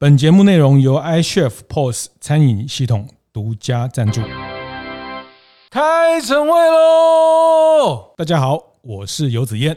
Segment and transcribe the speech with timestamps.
[0.00, 4.20] 本节目内容由 iChef POS 餐饮系统独家赞助。
[5.70, 8.14] 开晨会喽！
[8.16, 9.76] 大家好，我是游子燕。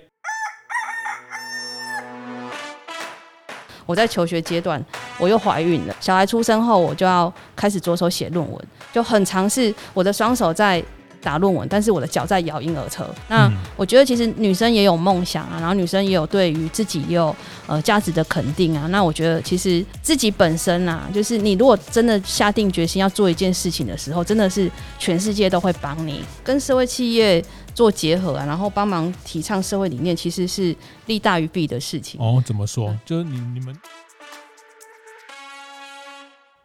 [3.88, 4.86] 我在求学阶段，
[5.18, 5.96] 我又怀孕了。
[6.00, 8.64] 小孩出生后，我就要开始着手写论文，
[8.94, 10.84] 就很尝试我的双手在。
[11.22, 13.06] 打论文，但是我的脚在摇婴儿车。
[13.30, 17.36] 那我觉得其实女生也有梦想啊，然后女生也有对于自己也有
[17.68, 18.88] 呃价值的肯定啊。
[18.88, 27.44] 那我觉得其实自己本身啊，就是你如果真的下定决心要做一件事情的时候，真的是全世界都会帮你，跟社会企业
[27.74, 32.20] 做结合啊，然后帮忙提倡社会理念，其实是利大于弊的事情。
[32.20, 32.96] 哦，怎么说？
[33.06, 33.76] 就是你你们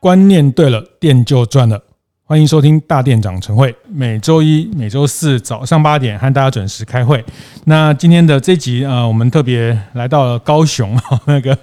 [0.00, 1.82] 观念对了，店就赚了。
[2.28, 7.24] 欢迎收听大店长晨会，每周一、每周四早上八点和大家准时开会。
[7.66, 11.56] 那今天的这集啊，我们特别来到了高雄， 那个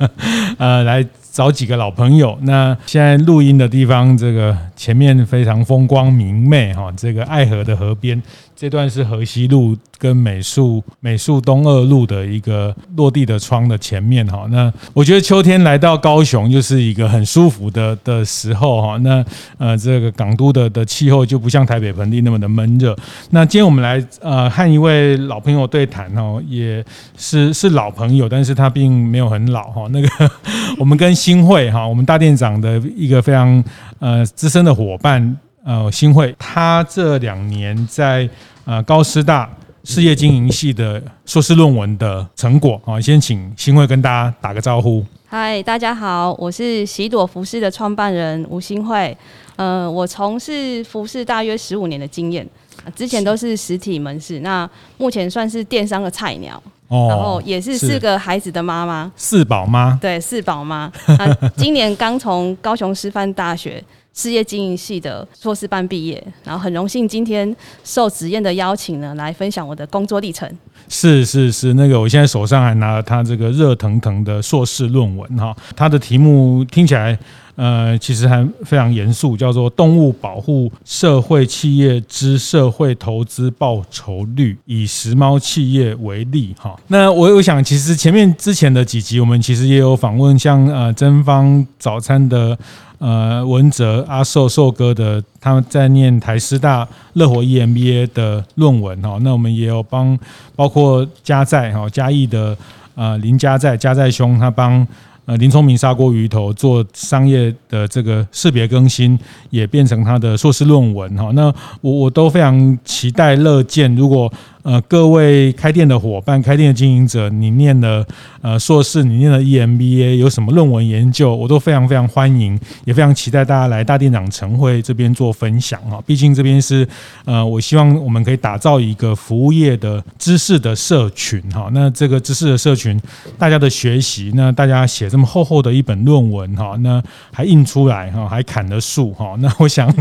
[0.58, 2.40] 呃，来找几个老朋友。
[2.44, 8.24] 那现在录音的地方，这个前面非常风光明媚哈，这个爱河的河边。
[8.56, 19.26] 这段是河西路跟美术美术东二路的一个落地的窗的前面哈，那我觉得秋天来到高雄就是一个很舒服的的时候哈，那
[19.58, 22.96] 呃这个港都的的气候就不像台北盆地那么的闷热。
[23.32, 26.84] 那今天我们来呃和一位老朋友对谈哦，也
[27.18, 29.88] 是是老朋友，但是他并没有很老哈。
[29.90, 30.32] 那个
[30.78, 33.64] 我们跟新会哈，我们大店长的一个非常
[34.00, 35.38] 呃资深的伙伴。
[35.66, 38.30] 呃，新会他这两年在
[38.66, 39.50] 呃高师大
[39.86, 45.04] 事业经营系的硕士论文的成果啊，先请新会跟大家打个招呼。
[45.26, 49.18] 嗨，大家好，我是喜朵服饰的创办人吴新慧。
[49.56, 52.46] 呃，我从事服饰大约十五年的经验，
[52.94, 60.92] 之前都是实体门市，那目前算是电商的菜鸟，哦，然后也是四个孩子的妈妈，四宝妈，对，四宝妈。
[61.06, 63.82] 啊，今年刚从高雄师范大学。
[64.14, 70.48] 事业经营系的硕士班毕业，然后很荣幸今天受子燕的邀请呢，来分享我的工作历程。
[70.88, 77.18] 是是是，那个我现在手上还拿了他这个热腾腾的硕士论文哈，他的题目听起来
[77.56, 86.80] 呃其实还非常严肃，叫做《动物保护社会企业之社会投资报酬率，以时髦企业为例》哈。
[86.88, 92.56] 那我有想，其实前面之前的几集我们其实也有访问像呃真芳早餐的。
[93.04, 100.18] 呃，文哲阿寿寿哥的，他们在念台师大热火 EMBA 的论文哈，那我们也有帮，
[100.56, 102.56] 包括嘉在哈嘉义的
[102.96, 104.88] 呃林嘉在嘉在兄，他帮
[105.26, 111.30] 呃林聪明砂锅鱼头做商业的这个识别更新，也变成他的硕士论文哈。
[111.34, 114.32] 那我我都非常期待乐见，如果。
[114.64, 118.06] 呃，各位开店的伙伴、开店的经营者，你念了
[118.42, 126.02] 呃硕士，你念了 EMBA，有什么论文研究，我都非常非常欢迎，也非常期待大家来大店长晨会这边做分享哈。
[126.06, 126.88] 毕竟这边是
[127.26, 131.70] 呃，我希望我们可以打造一个服务业的知识的社群哈。
[131.74, 132.98] 那这个知识的社群，
[133.38, 137.04] 大家的学习，那大家写这么厚厚的一本论文哈，那
[137.34, 139.94] 还印出来哈，还砍了树哈，那我想。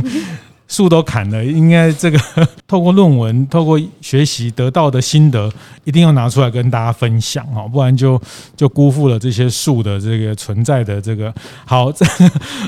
[0.68, 2.18] 树都砍了，应该这个
[2.66, 5.52] 透过论文、透过学习得到的心得，
[5.84, 8.20] 一定要拿出来跟大家分享哈，不然就
[8.56, 11.32] 就辜负了这些树的这个存在的这个
[11.66, 11.92] 好。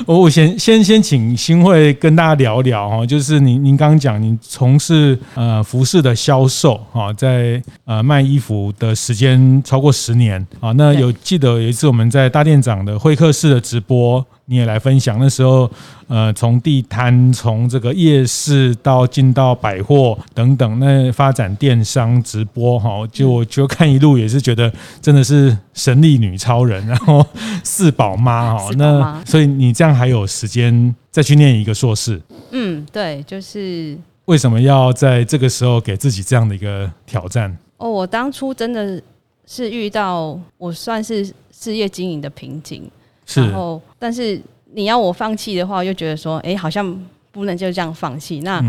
[0.05, 14.23] 我 我先先先请新会跟大家聊聊哈，就是您您刚刚讲您从事呃服饰的销售哈，在呃卖衣服的时间超过十年啊，那有记得有一次我们在大店长的会客室的直播。
[14.47, 15.69] 你也来分享那时候，
[16.07, 27.25] 呃，从地摊，从这个夜市到进到百货等等，那发展电商直播哈，就我就看一路也是觉得真的是神力女超人，然后
[27.63, 32.21] 四宝妈哈，那所以你这样还有时间再去念一个硕士？
[32.51, 37.57] 嗯，对，就是为什么要在这个时候给自己这样的一个挑战？
[37.77, 39.01] 哦，我当初真的
[39.47, 42.87] 是遇到我算是事业经营的瓶颈。
[43.27, 44.41] 然后，但是
[44.73, 46.85] 你要我放弃的话，又觉得说，哎，好像
[47.31, 48.39] 不能就这样放弃。
[48.41, 48.63] 那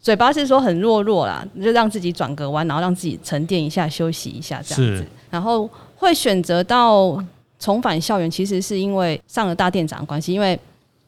[0.00, 5.06] 嘴巴是说很弱弱啦，就让自己转个弯，然后让自己沉淀一下，休息一下这样子。
[5.30, 7.22] 然后会选择到
[7.58, 10.58] 重返校园，其实是因为上了大店长的关系，因为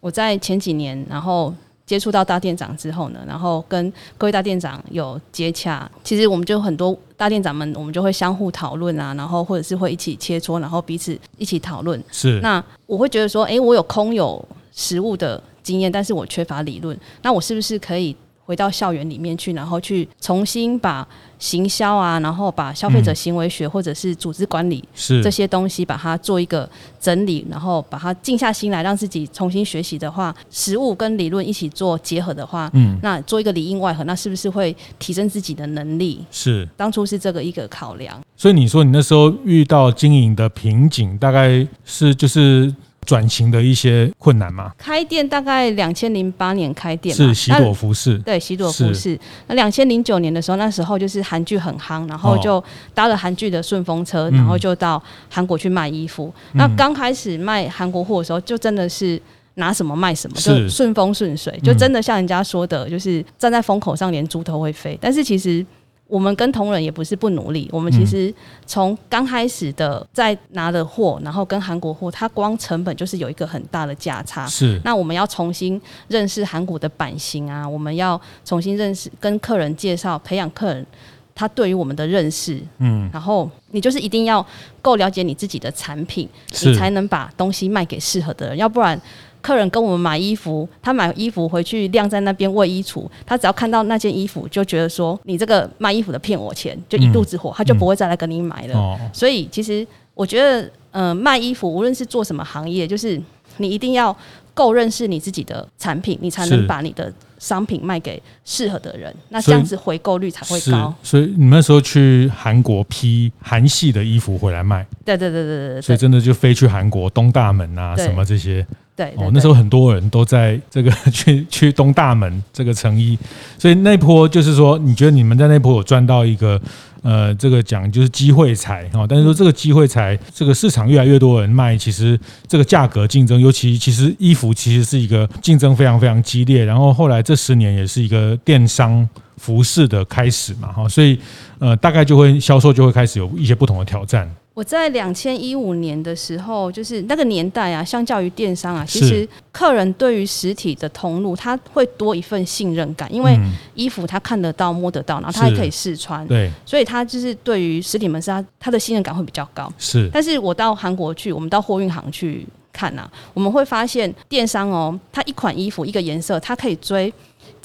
[0.01, 1.55] 我在前几年，然后。
[1.89, 11.99] 接触到大店长之后呢，然后跟各位大店长有接洽，其实我们就很多大店长们，我们就会相互讨论啊，然后或者是会一起切磋，然后彼此一起讨论。
[12.13, 12.39] 是。
[12.43, 18.15] 那我会觉得说，哎，我有空有实物的经验，但是我缺乏理论，那我是不是可以
[18.49, 21.07] 回到校园里面去，然后去重新把
[21.39, 26.67] 行销啊，然后把消费者行为学或者是组织管理是这些东西，把它做一个
[26.99, 36.25] 整理，然后把它静下心来，让自己重新学习的话，实物跟理论一起做结合的话，嗯，那做一个里应外合，那是不是会提升自己的能力？
[36.31, 38.19] 是，当初是这个一个考量。
[38.35, 42.75] 所以你说你那时候遇到经营的瓶颈，大概是就是。
[43.09, 44.71] 转型的一些困难吗？
[44.77, 49.19] 开店大概两千零八年开店，是喜朵服饰，对喜朵服饰。
[49.47, 52.63] 那两千零九年的时候，那时候就是韩剧很夯，然后就
[52.93, 56.31] 搭了韩剧的顺风车，然后就到韩国去卖衣服。
[56.53, 59.19] 嗯、那刚开始卖韩国货的时候，就真的是
[59.55, 64.99] 拿什么卖什么，就顺风顺水，就真的像人家说的，就是站在风口上连猪头会飞。
[65.01, 65.65] 但是其实。
[66.09, 68.33] 我们跟同仁也不是不努力，我们其实
[68.67, 74.47] 从刚开始的在拿的货，然后跟韩国货，它光成本就是有一个很大的价差。
[74.47, 80.87] 是，那我们要重新认识韩国的版型啊，我们要重新认识，跟客人介绍，培养客人
[81.35, 82.59] 他对于我们的认识。
[82.79, 84.45] 嗯，然后你就是一定要
[84.81, 86.27] 够了解你自己的产品，
[86.63, 88.99] 你才能把东西卖给适合的人，要不然。
[89.41, 98.99] 客人跟我们买衣服，他买衣服回去晾在那边为衣橱，他只要看到那件衣服，就觉得说你这个卖衣服的骗我钱，就一肚子火，他就不会再来跟你买了。
[99.13, 103.21] 所以其实我觉得，嗯、呃，卖衣服无论是做什么行业，就是
[103.59, 104.15] 你一定要
[104.55, 110.93] 够认识你自己的产品，你才能把你的商品卖给适合的人，那这样子回购率才会高。
[111.03, 118.67] 所以你那时候去韩国批韩系的衣服回来卖，对对对对对，所以真的就飞去韩国东大门啊什么这些。
[118.99, 123.17] 对，对，对哦，那时候很多人都在这个 去去东大门这个成衣，
[123.57, 126.61] 所以那波就是说，你觉得你们在那波有赚到一个
[127.03, 132.19] 呃，这个讲就是机会财啊，但是说这个机会财，这个市场越来越多人卖，其实
[132.49, 141.17] 这个价格竞争，尤其其实衣服其实是一个竞争非常非常激烈，然后后来这十年也是一个电商服饰的开始嘛，哈，所以
[141.61, 144.31] 呃，大概就会销售就会开始有一些不同的挑战。
[144.55, 153.39] 我在两千一五年的时候，就是那个年代啊，相较于电商啊，其实客人对于实体的通路，他会多一份信任感，因为
[153.75, 159.73] 衣服他看得到、摸得到，然后他还可以试穿，对，所以他就是对于实体门市，他他的信任感会比较高。
[159.79, 167.13] 是，但是我到韩国去，我们到货运行去看啊，我们会发现电商哦，它一款衣服一个颜色，它可以追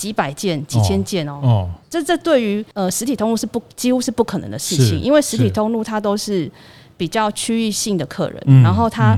[0.04, 1.40] 几百件、几千件哦。
[1.42, 6.52] 哦，这这对于呃实体通路是不几乎是不可能的事情，因为实体通路它都是。
[6.96, 9.18] 比较区域性的客人，嗯、然后他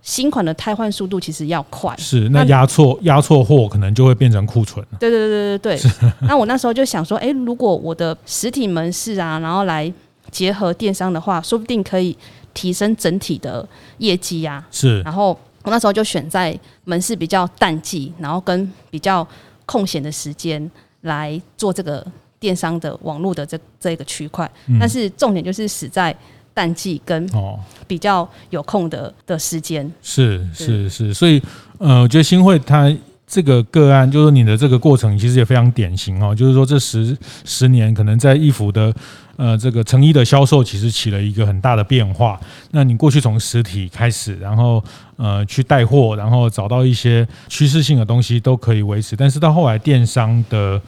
[0.00, 4.82] 新款的汰换速度其实要快，是那压错压错货可能就会变成库存。
[5.00, 6.12] 对对对对对对。
[6.28, 9.92] 那我那时候就想说，哎，如果我的实体门市啊，然后来
[10.30, 12.16] 结合电商的话，说不定可以
[12.54, 13.68] 提升整体的
[13.98, 14.68] 业绩呀、啊。
[14.70, 15.02] 是。
[15.02, 19.26] 然后我那时候就选在门市比较淡季，然后跟比较
[19.66, 20.70] 空闲的时间
[21.02, 22.06] 来做这个
[22.40, 24.50] 电商的网络的这这个区块。
[24.68, 26.16] 嗯、但是重点就是死在。
[26.56, 27.28] 淡季跟
[27.86, 31.38] 比较有空的的时间，是是是，所以
[31.76, 32.90] 呃，我觉得新会它
[33.26, 37.14] 这个个案，就是你的这个过程其实也非常典型哦，就是说这十
[37.44, 38.90] 十年可能在易服的
[39.36, 42.40] 呃这个成衣的销售，其实起了一个很大的变化。
[42.72, 44.82] 那你过去从实体开始，然后
[45.16, 50.80] 呃去带货，然后找到一些趋势性的东西都可以维持，但是到后来电商的。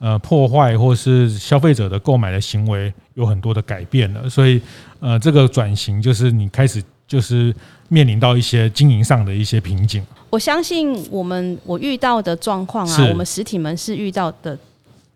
[0.00, 4.60] 呃，破坏或是消费者的购买的行为有很多的改变了，所以
[5.00, 7.52] 呃，这个转型就是你开始就是
[7.88, 10.00] 面临到一些经营上的一些瓶颈。
[10.30, 14.56] 我相信我们我遇到的状况啊，我们实体门市遇到的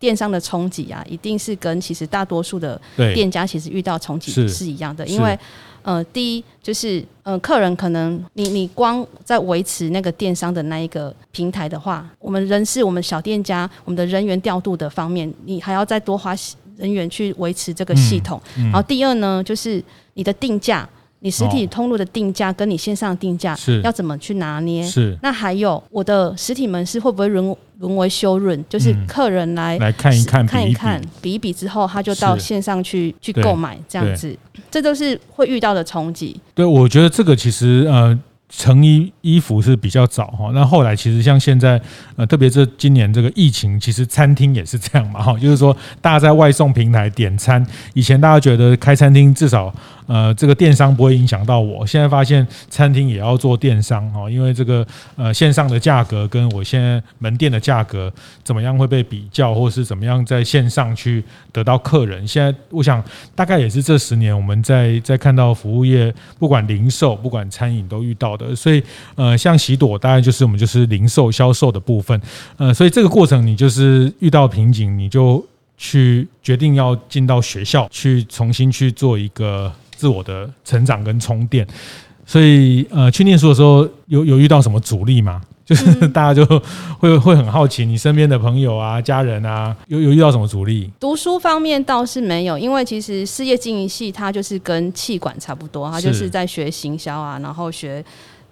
[0.03, 2.79] 电商的冲击啊，一定是跟其实大多数的
[3.13, 5.39] 店家其实遇到冲击是一样的，因为。
[5.85, 16.33] 呃，第一就是，呃，客人可能你你光在维持那个电商的那一个平台的话，我们人事、我们小店家、我们的人员调度的方面，你还要再多花
[16.77, 18.41] 人员去维持这个系统。
[18.55, 19.83] 嗯嗯、然后第二呢，就是
[20.13, 20.87] 你的定价。
[21.23, 24.83] 你实体通路的定价跟你线上定价是要怎么去拿捏？
[24.83, 25.17] 是。
[25.21, 28.61] 那还有我的实体门市会不会沦沦为修润？
[28.67, 34.37] 就是客人来来看一看，看一看，比一比之后，他就到线上去去购买这样子，
[34.69, 36.37] 这都是会遇到的冲击。
[36.53, 38.19] 对，我觉得这个其实呃。
[38.55, 41.81] 成衣衣服是比较早哈，那后来其实像现在
[42.15, 47.65] 呃，特别是今年这个疫情，其实餐厅也是这样嘛哈，就是说大家在外送平台点餐，
[47.95, 49.73] 以前大家觉得开餐厅至少
[50.05, 62.27] 呃这个电商不会影响到我，现在发现餐厅也要做电商哈，因为这个呃线上的价格跟我现在门店的价格怎么样会被比较，或是怎么样在线上去得到客人？
[62.27, 68.43] 现在我想大概也是这十年我们在在看到服务业不管零售不管餐饮都遇到的。
[68.43, 68.55] 的。
[68.55, 68.83] 所以
[69.15, 72.19] 呃，像喜朵大概就是我们就是零售销售的部分，
[72.57, 75.45] 呃，所以这个过程你就是遇到瓶颈，你就
[75.77, 81.67] 去决定要进到学校去重新去做一个自我的成长跟充电。
[82.25, 85.41] 所以呃，去念书的时候有有遇到什么阻力吗？
[85.65, 86.45] 就是大家就
[86.99, 90.91] 会会很好奇，你身边的朋友啊、家人啊，有有遇到什么阻力？
[90.99, 98.03] 读书方面倒是没有，因为其实事业经营系它就是跟气管差不多，它就是在学行销啊，然后学。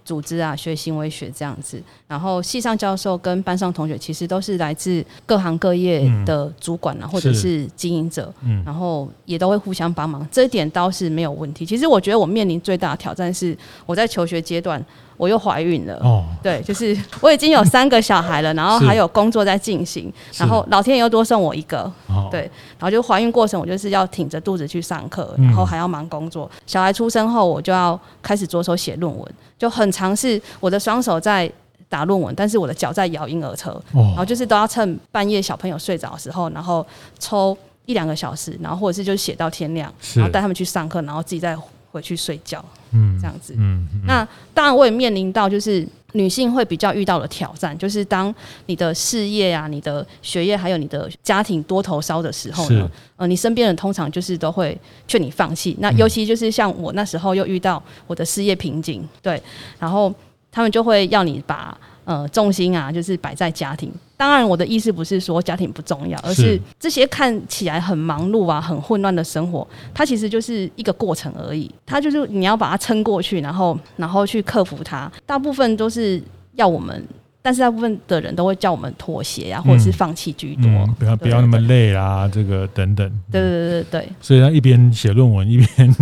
[0.03, 11.65] 组织啊，学行为学这样子，然后系上教授跟班上同学其实都是来自各行各业的主管啊，嗯、或者是经营者，嗯，然后也都会互相帮忙，这一点倒是没有问题。
[11.65, 14.83] 其实我觉得我面临最大的挑战是我在求学阶段。
[15.21, 21.83] 我又怀孕了，哦，对，就是 我已经有三个小孩了，然后还有工作在进行，然后老天爷又多送我一个，
[22.31, 22.39] 对，
[22.79, 26.49] 然后就怀孕过程我就是要挺着肚子去上课，然后还要忙工作。
[26.65, 31.47] 小孩出生后，我就要开始着手写论文，就很尝试我的双手在
[31.87, 36.83] 打论文，但是我的脚在摇婴儿车，然后就是都要趁半夜小朋友睡着的时候，然后
[37.19, 41.55] 抽一两个小时，然后或者是就写到天亮，然后带他们去上课，然后自己再
[41.91, 42.63] 回去睡觉。
[42.91, 43.53] 嗯，这样子。
[43.57, 48.33] 嗯，嗯，那当然我也面临到就是女性会比较遇到的挑战，就是当
[48.65, 55.75] 你的事业啊、你的学业还有你的家庭多头烧的时候呢，呃，你身边人通常就是都会劝你放弃。
[55.79, 59.41] 那尤其就是像我那时候又遇到我的事业瓶颈，对，
[59.79, 60.13] 然后
[60.51, 61.77] 他们就会要你把。
[62.11, 63.89] 呃，重心啊，就是摆在家庭。
[64.17, 71.71] 当然，我的意思不是说家庭不重要，而是这些看起来很忙碌啊、很混乱的生活，它其实就是一个过程而已。
[71.85, 75.09] 它就是你要把它撑过去，然后，然后去克服它。
[75.25, 76.21] 大部分都是
[76.55, 77.01] 要我们，
[77.41, 80.65] 但是大部分的人都会叫我们妥协啊，或者是放弃居多。
[80.65, 83.09] 嗯嗯、不要不要那么累啦，这个等等。
[83.31, 84.09] 对对对对对。
[84.19, 85.95] 所以他一边写论文，一边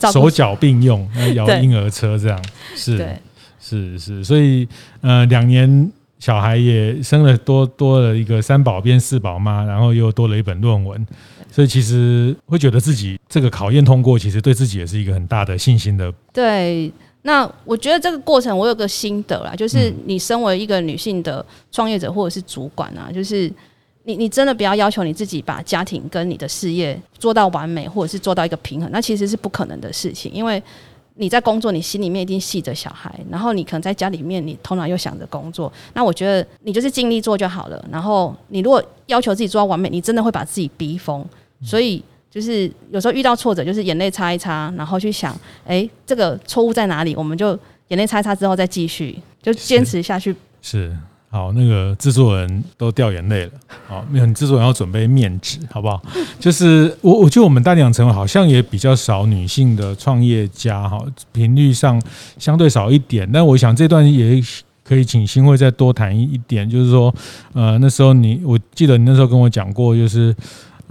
[0.12, 2.98] 手脚并用，摇婴儿车这样是。
[2.98, 3.16] 对。
[3.64, 4.66] 是是，所以
[5.02, 5.88] 呃，两年
[6.18, 11.06] 小孩也生了多多了一个三宝变四宝妈，然后又多了一本论文，
[11.48, 16.12] 所以其实会觉得自己这个考验通过，其实对自己也是一个很大的信心的。
[16.32, 16.92] 对，
[17.22, 23.48] 那我觉得这个过程我有个心得啦，就是你身为一个女性的创业者或者是主管啊，就是
[24.02, 30.60] 你你真的不要要求你自己把家庭跟你的事业做到完美，或者是做到一个平衡，那其实是不可能的事情，因为。
[31.14, 35.72] 你在工作，你心里面一定系着小孩，然后你可能在家里面，你头脑又想着工作。
[35.94, 37.84] 那我觉得你就是尽力做就好了。
[37.90, 41.24] 然后你如果要求自己做到完美，你真的会把自己逼疯。
[41.62, 47.14] 所以就是有时候遇到挫折，就是眼泪擦一擦，然后去想，哎，这个错误在哪里？
[47.14, 50.34] 我们就眼泪擦一擦之后再继续，就坚持下去。
[50.60, 50.90] 是。
[50.90, 50.96] 是
[51.32, 53.52] 好，那个制作人都掉眼泪了。
[53.88, 56.02] 好，没有，你制作人要准备面纸，好不好？
[56.38, 61.98] 就是我，我觉得我们大地养成好像也比较少女性的创业家，哈，频率上
[62.38, 63.26] 相对少一点。
[63.32, 64.42] 但我想这段也
[64.84, 67.14] 可以请新会再多谈一点，就是说，
[67.54, 70.36] 呃，那时候你，我记得你那时候跟我讲过，就是。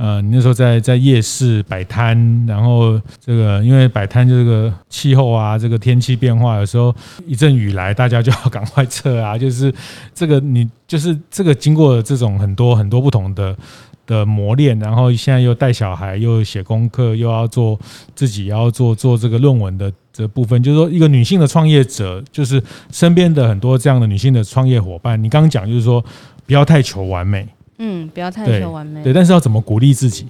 [0.02, 2.18] 呃，你那时候在在夜市摆摊，
[2.48, 6.92] 然后这个因为摆摊就这个气候啊，这个天气变化，有时候
[7.28, 9.38] 一阵雨来，大家就要赶快撤啊。
[9.38, 9.72] 就是
[10.12, 13.56] 这个你就是这个经过这种很多很多不同的
[14.08, 17.80] 的磨练，然后现在又带小孩，又写功课，又要做
[18.16, 22.60] 自己要做做这个论文的这部分，就是说一个女性的创业者，就是
[22.92, 26.04] 身边的很多这样的女性的创业伙伴，你刚刚讲就是说
[26.48, 27.48] 不要太求完美。
[27.84, 29.02] 嗯，不要太求完美。
[29.04, 30.28] 对，但是要怎么鼓励自己？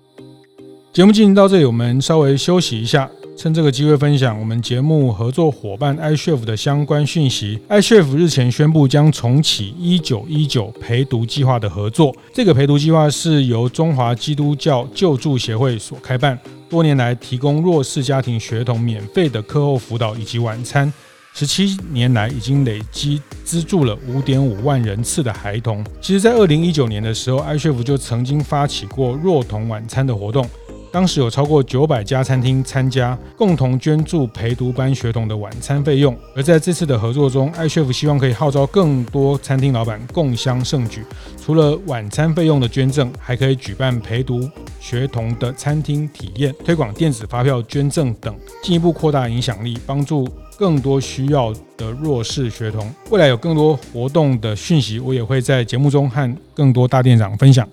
[0.93, 7.59] 节目进行到这里，我们稍微休息一下，趁这个机会分享我们节目合作伙伴 iCHEF 的相关讯息。
[7.67, 12.15] iCHEF 日前宣布将重启一九一九陪读计划的合作。
[12.33, 16.39] 这个陪读计划是由中华基督教救助协会所开办，
[16.69, 20.91] 多年来提供弱势家庭学童免费的课后辅导以及晚餐。
[21.33, 25.83] 十七年来，已经累积资助了五点五万人次的孩童。
[25.99, 30.47] 其实，在二零一九年的时候艾雪福就曾经发起过弱童晚餐的活动，
[30.91, 36.15] 当时有超过九百家餐厅参加，共同捐助陪读班学童的晚餐费用。
[36.35, 41.03] 而在这次的合作中，iCHEF 希望可以号召更多餐厅老板共襄盛举，
[41.43, 50.27] 除了晚餐费用的捐赠，还可以举办陪读学童的餐厅体验，推广电子发票捐赠等，进一步扩大影响力，帮助。
[50.57, 57.67] 更多需要的弱势学童，未来有更多活动的讯息，我也会在节目中和更多大店长分享。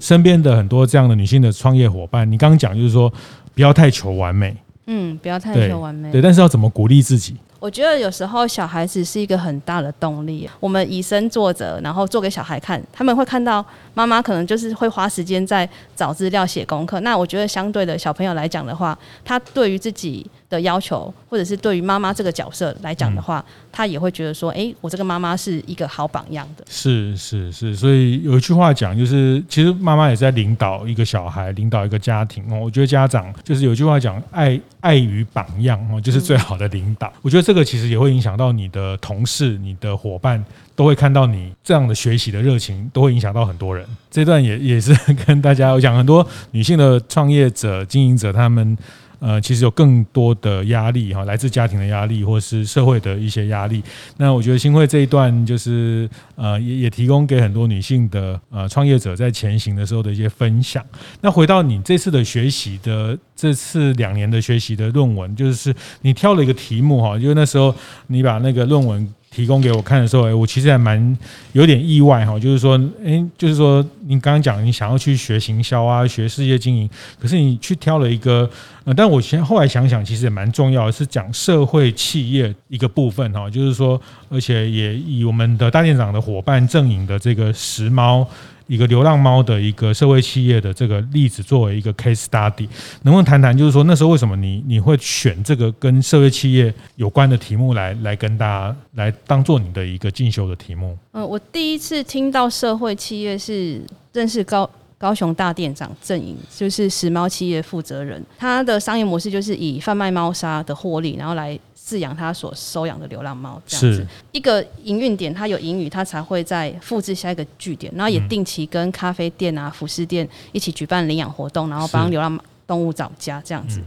[0.00, 3.12] 身边的很多这样的女性的创业伙伴，你刚刚讲就是说，
[3.54, 7.36] 不要太求完美，嗯，不要太求完美，对，但是要怎么鼓励自己？
[7.58, 10.48] 我觉得有时候小孩子是一个很大的动力。
[10.60, 17.00] 我们以身作则，然后做给小孩看，他们会看到妈妈可能就是会花时间在找资料、写功课。
[17.00, 26.64] 那我觉得相对的小朋友来讲的话，他对于自己的要求，或者是对于妈妈这个角色来讲的话，嗯、他也会觉得说，哎、欸，我这个妈妈是一个好榜样的。
[26.68, 32.60] 是是是，所以有一句话讲，就是其实妈妈也在领导一个小孩，领导一个家庭哦。
[32.62, 37.08] 我觉得家长就是有一句话讲，爱爱与榜样哦，就是最好的领导。
[37.08, 43.84] 嗯、我觉得这个其实也会影响到你的同事、你的伙伴，都会看到你这样的学习的热情，都会影响到很多人。
[44.10, 44.94] 这段也也是
[45.26, 48.76] 跟大家我讲，很多女性的创业者、经营者，他们。
[49.18, 53.82] 呃，其实有更多的压力哈，来自家庭的压力，或是社会的一些压力。
[54.16, 60.84] 那我觉得新会这一段就是呃，也也提供给很多女性的呃创业者在前行的时候的一些分享。
[61.20, 67.72] 那回到你这次的学习的这次两年的学习的论文，就是你挑了一个题目哈，因为那时候
[68.06, 69.06] 你把那个论文。
[69.28, 71.18] 提供给我看的时候，哎，我其实还蛮
[71.52, 76.88] 有点意外哈，就是说，哎，就是说，你刚刚讲你想要去学行销啊，学事业经营，
[77.20, 78.48] 可是你去挑了一个，
[78.84, 84.00] 呃，但我先后来想想，其实也蛮重要的，是讲社会企业一个部分哈，就是说，
[84.30, 88.26] 而且也以我们的大店长的伙伴正颖的这个时髦。
[88.66, 92.68] 一个流浪猫的一个社会企业的这个例子作为一个 case study，
[93.02, 100.96] 能不能谈谈，就是说那时候为什么你你会选这个跟社会企业有关的题目来来跟大家来当做你的一个进修的题目？
[101.12, 103.80] 嗯，我第一次听到社会企业是
[104.12, 104.68] 认识高
[104.98, 111.58] 高雄大店长郑颖，就是拾猫企业负责人，他的商业模式就是以贩卖猫砂的获利，然后来。
[111.86, 123.78] 饲养他所收养的流浪猫，这样子一个营运点，它有盈余，它才会再复制下一个据点，然后也定期跟咖啡店啊、服饰店一起举办领养活动，然后帮流浪动物找家，这样子。
[123.78, 123.84] 嗯、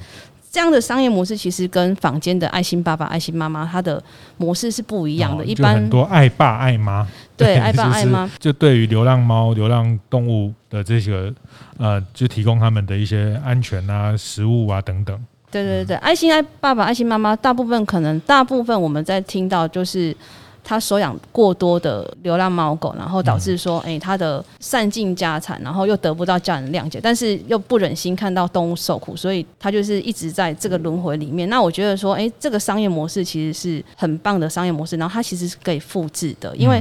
[0.50, 4.01] 这样的商业模式其实跟坊间的爱心爸爸、爱心妈妈它的
[4.38, 5.44] 模式是不一样的。
[5.44, 11.34] 哦、一般很多爱爸爱妈，对， 爱爸爱妈，就对于流浪猫、流浪动物的这个
[11.77, 15.20] 呃，就提供他们的一些安全啊、食物啊等等。
[15.51, 20.15] 对对对，爱心爱爸爸、爱心妈妈，大部分可能大部分我们在听到就是
[20.63, 31.50] 他收养过多的流浪猫狗，然后导致说，哎，他的散尽家产，然后又得不到家人谅解，但是又不忍心看到动物受苦，所以他就是一直在这个轮回里面。
[31.50, 36.79] 那我觉得说，哎，这个商业模式其实是很棒的商业模式，然后它其实是可以复制的，因为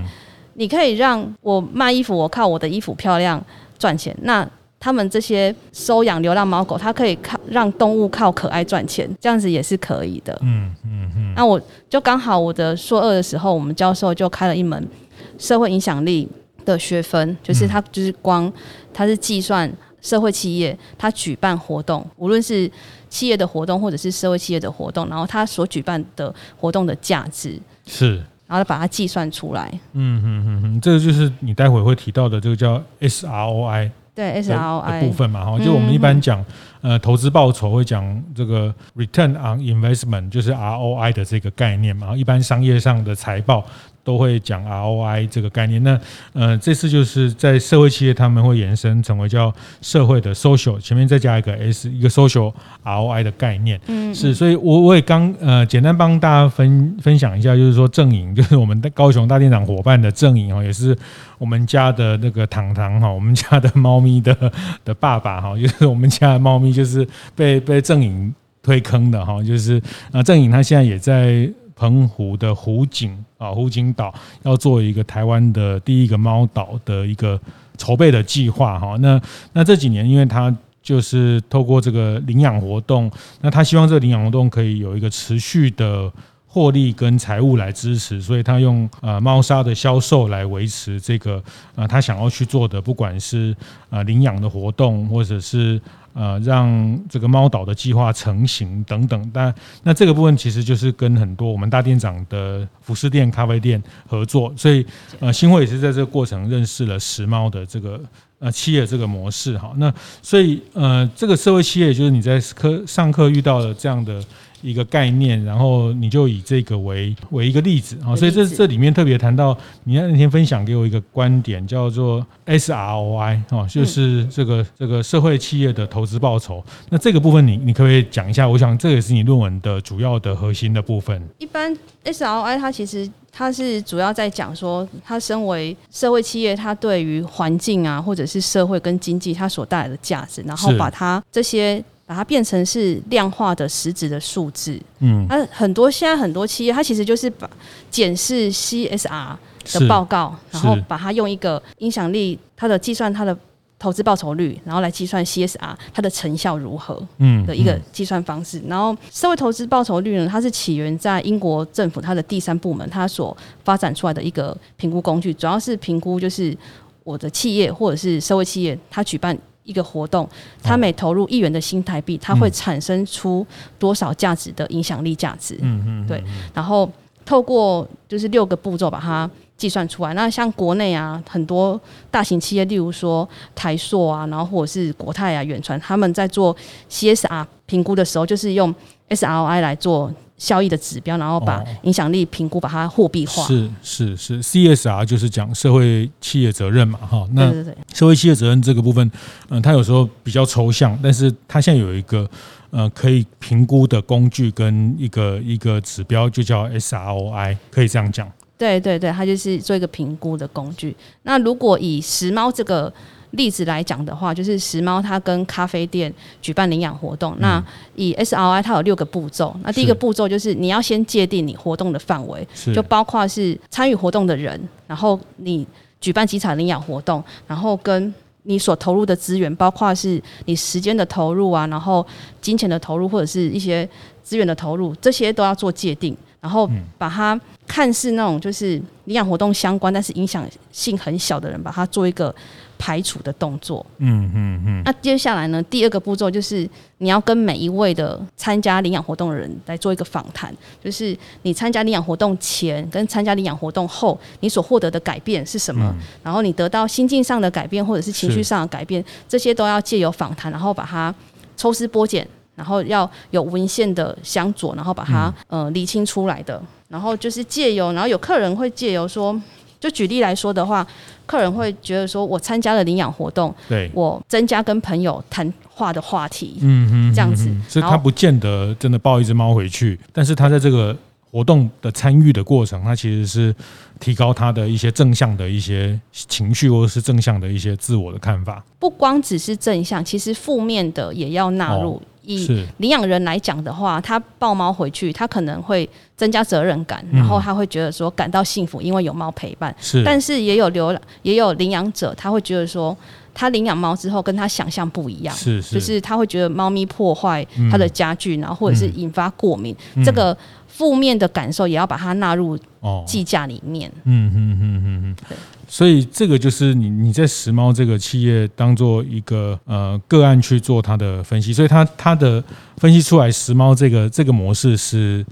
[0.54, 3.42] 你可以让我卖衣服，我靠我的衣服漂亮
[3.78, 4.46] 赚钱，那。
[4.80, 10.38] 他们这些收养流浪猫狗，它可以靠让动物靠可爱赚钱，这样子也是可以的。
[10.42, 11.34] 嗯嗯嗯。
[11.34, 11.60] 那我
[11.90, 14.88] 就刚好我的硕二的时候，我们教授就开了一门
[15.36, 16.28] 社会影响力
[16.64, 18.50] 的学分，就是他就是光
[18.94, 22.70] 他是计算社会企业他举办活动，无论是
[23.08, 29.68] 企业的活动或者是社会企业的活动，然后他所举办的活动的价值是，然后把它计算出来。
[29.94, 33.90] 嗯嗯嗯嗯，这个就是你待会会提到的这个叫 SROI。
[34.18, 36.44] 对 SROI 部分嘛，哈，就我们一般讲，
[36.80, 43.64] 呃，投资报酬会讲这个 return on investment，就是 ROI 的这个概念嘛，一般商业上的财报。
[44.04, 45.82] 都会讲 ROI 这个概念。
[45.82, 46.00] 那
[46.32, 49.52] 呃，这次就是在社会企业，他们会延伸成为叫
[49.82, 52.50] 社会的 social，前面再加一个 S，一个 social
[52.82, 53.78] ROI 的概念。
[53.86, 60.96] 嗯，是，所以我我也刚呃简单帮大家分分享一下，就是说正营，就是我们的高雄大店长伙伴的正营哦，也是
[61.38, 64.36] 我们家的那个糖糖哈，我们家的猫咪的
[64.84, 69.80] 的爸爸哈，就是我们家的猫咪就是被被郑颖推坑的哈，就是
[70.12, 71.50] 啊郑颖他现在也在。
[71.80, 77.40] 澎湖的湖景啊，湖景岛要做一个台湾的第一个猫岛的一个
[77.76, 78.96] 筹备的计划哈。
[78.98, 79.20] 那
[79.52, 83.08] 那这几年，因为他就是透过这个领养活动，
[83.40, 86.12] 那他希望这个领养活动可以有一个持续的
[86.48, 91.40] 获利跟财务来支持，所以他用呃猫砂的销售来维持这个
[91.76, 93.54] 呃他想要去做的，不管是
[93.90, 95.80] 呃领养的活动或者是。
[96.14, 104.84] 呃，让这个猫岛的计划成型等等，但那这个部分其实就是跟很多我们大店长的服饰店、咖啡店合作，所以
[105.20, 108.00] 呃，新会也是在这个过程认识了拾猫的这个
[108.40, 109.72] 呃企业这个模式哈。
[109.76, 114.20] 那所以呃，这个社会企业就是你在课上课遇到了这样的。
[114.62, 126.62] 一个概念，然后你就以这个为为一个例子啊，所以这这里面特别谈到，你那天分享给我一个观点，叫做 SROI 啊，就是这个这个社会企业的投资报酬。
[126.90, 128.48] 那这个部分你你可不可以讲一下？
[128.48, 131.22] 我想这也是你论文的主要的核心的部分。
[131.38, 141.82] 一般 SROI 它其实它是主要在讲说，它身为社会企业，它对于环境啊，或者是社会跟经济它所带来的价值，然后把它这些。
[142.08, 147.48] 把它变成是量化的实质的数字，嗯，它很多现在很多企业，它其实就是把
[147.90, 149.36] 检视 CSR
[149.74, 153.38] 的报告，然后把它用一个影响力，它的计算它的
[153.78, 158.58] 投资报酬率，然后来计算 CSR 它的成效如何，嗯，的一个计算方式。
[158.66, 166.56] 然后社会投资报酬率呢，它是起源在英国政府它的第三部门，它所发展出来的一个评估工具，主要是评估就是
[167.04, 169.38] 我的企业或者是社会企业，它举办
[169.68, 170.28] 一个活动，
[170.62, 173.46] 它每投入一元的新台币，它会产生出
[173.78, 176.24] 多少价值的影响力价值，嗯嗯，对。
[176.54, 176.90] 然后
[177.24, 179.30] 透过就是六个步骤把它。
[179.58, 181.80] 计算出来，那像国内啊，很多
[182.12, 186.56] 大型企业，例如说台塑啊，然后或者是国泰啊、远传，他们在做
[186.88, 188.72] CSR 评估的时候，就是用
[189.08, 193.44] SRI 来做效益的指标，然后把影响力评估把它货币化。
[193.46, 197.28] 是是是，CSR 就是讲社会企业责任嘛，哈。
[197.32, 197.52] 那
[197.92, 199.10] 社会企业责任这个部分，
[199.50, 202.28] 嗯，它有时候比较抽象，但是它现在有一个
[202.70, 208.30] 呃可以评估的工具跟一个一个指标，就叫 SROI，可以这样讲。
[208.56, 210.96] 对对对，它就是做一个评估的工具。
[211.22, 212.92] 那如果以时髦这个
[213.32, 217.34] 例子来讲的话，就是时髦它跟咖啡店举办领养活动。
[217.34, 217.64] 嗯、那
[217.94, 219.54] 以 SRI 它有六个步骤。
[219.62, 225.66] 那第一个步骤就是你要先界定你活动的范围，就包括是参与活动的人，然后你
[226.00, 228.14] 举办几场领养活动，然后跟
[228.44, 232.06] 你所投入的资源，包括是你时间的投入啊，然后
[232.40, 233.86] 金钱的投入或者是一些
[234.22, 236.16] 资源的投入，这些都要做界定。
[236.40, 242.32] 然后把它看似那种就是领养活动相关，但是影响性很小的人，把它做一个
[242.78, 243.84] 排除的动作。
[243.98, 244.82] 嗯嗯嗯。
[244.84, 255.92] 那接下来呢，第二个步骤就是你要跟每一位的参加领养活动的人来做一个访谈，就是你参加领养活动前跟参加领养活动后，你所获得的改变是什么？
[255.94, 261.14] 嗯、然后你得到心境上的改变或者是情绪上的改变，这些都要借由访谈，然后把它
[261.56, 262.26] 抽丝剥茧。
[262.58, 266.60] 然后要有文献的相佐，然后把它呃理清出来的。
[266.88, 269.40] 然后就是借由，然后有客人会借由说，
[269.80, 270.86] 就举例来说的话，
[271.26, 280.96] 客人会觉得说我参加了领养活动，对，我增加跟朋友谈话的话题，嗯嗯，这样子，所以他不见得真的抱一只猫回去，但是他在这个
[281.30, 283.54] 活动的参与的过程，他其实是
[284.00, 288.64] 提高他的一些正向的一些情绪，或者是正向的一些自我的看法。
[288.78, 291.94] 不光只是正向，其实负面的也要纳入。
[291.94, 299.74] 哦以领养人来讲的话，他抱猫回去，他可能会增加责任感，然后他会觉得说感到幸福，因为有猫陪伴。
[299.80, 302.94] 是，但是也有流浪，也有领养者，他会觉得说，
[303.32, 310.36] 他领养猫之后跟他想象不一样，是，是，就是他会觉得猫咪破坏他的家具，然后或者是引发过敏，这个
[310.66, 312.58] 负面的感受也要把它纳入
[313.06, 313.90] 计价里面。
[314.04, 315.36] 嗯嗯嗯嗯嗯，对。
[315.68, 322.42] 所以这个就是你你在时髦这个企业当做一个呃个案去做它的分析，所以它它的
[322.78, 325.24] 分析出来时髦这个这个模式是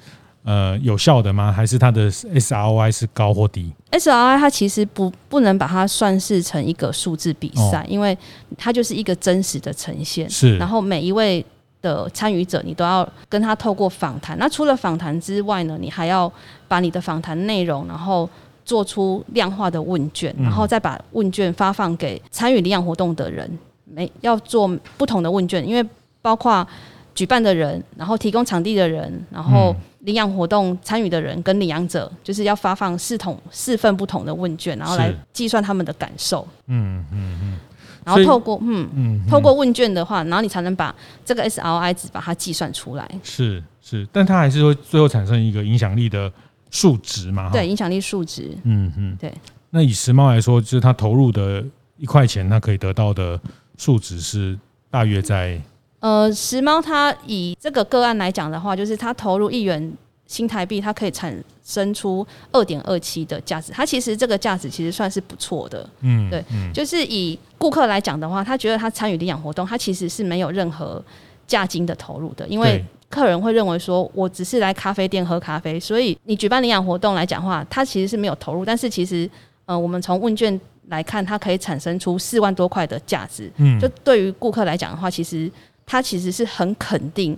[0.45, 1.51] 呃有效的吗？
[1.51, 8.17] 还是它的 SROI 是高或低？SROI 它其实不不能把它算是成一个数字比赛，哦、因为
[8.59, 10.29] 它就是一个真实的呈现。
[10.29, 11.45] 是，然后每一位
[11.81, 14.37] 的参与者，你都要跟他透过访谈。
[14.39, 16.31] 那除了访谈之外呢，你还要
[16.69, 18.29] 把你的访谈内容，然后
[18.67, 23.51] 做出量化的问卷，然后再把问卷发放给参与领养活动的人。
[23.85, 25.89] 每要做不同的问卷，因为
[26.21, 26.67] 包括
[27.15, 36.47] 举办的人，然后提供场地的人，然后领养活动参与的人跟领养者，就是要发放四桶四份不同的问卷，然后来计算他们的感受。
[36.67, 37.59] 嗯嗯嗯。
[38.05, 43.09] 然后透过嗯嗯透过问卷的话，然后你才能把这个 SROI 值把它计算出来。
[43.23, 46.31] 是是，但它还是会最后产生一个影响力的。
[46.71, 49.33] 数值嘛，对，影响力数值，嗯嗯，对。
[49.71, 51.65] 那以时髦来说，就是他投入的
[51.97, 53.39] 一块钱，他可以得到的
[53.77, 54.59] 数值是
[54.91, 55.61] 大约在，
[56.01, 59.93] 呃，时髦它以这个个案来讲的话，就是它投入一元
[60.27, 63.73] 新台币，它可以产生出二点二七的价值。
[63.73, 71.03] 它其实这个价值其实算是不错的，嗯，对，嗯，就是以顾客来讲的话，他觉得他参与领养活动，他其实是没有任何
[71.47, 72.85] 价金的投入的，因为。
[73.09, 78.65] 客人会认为说，我只是来咖啡店喝咖啡，所以你举办领养活动来讲话，它其实是没有投入。
[78.65, 79.29] 但是其实，
[79.65, 83.51] 呃，我们从问卷来看，它可以产生出四万多块的价值。
[83.57, 85.51] 嗯，就对于顾客来讲的话，其实
[85.85, 87.37] 他其实是很肯定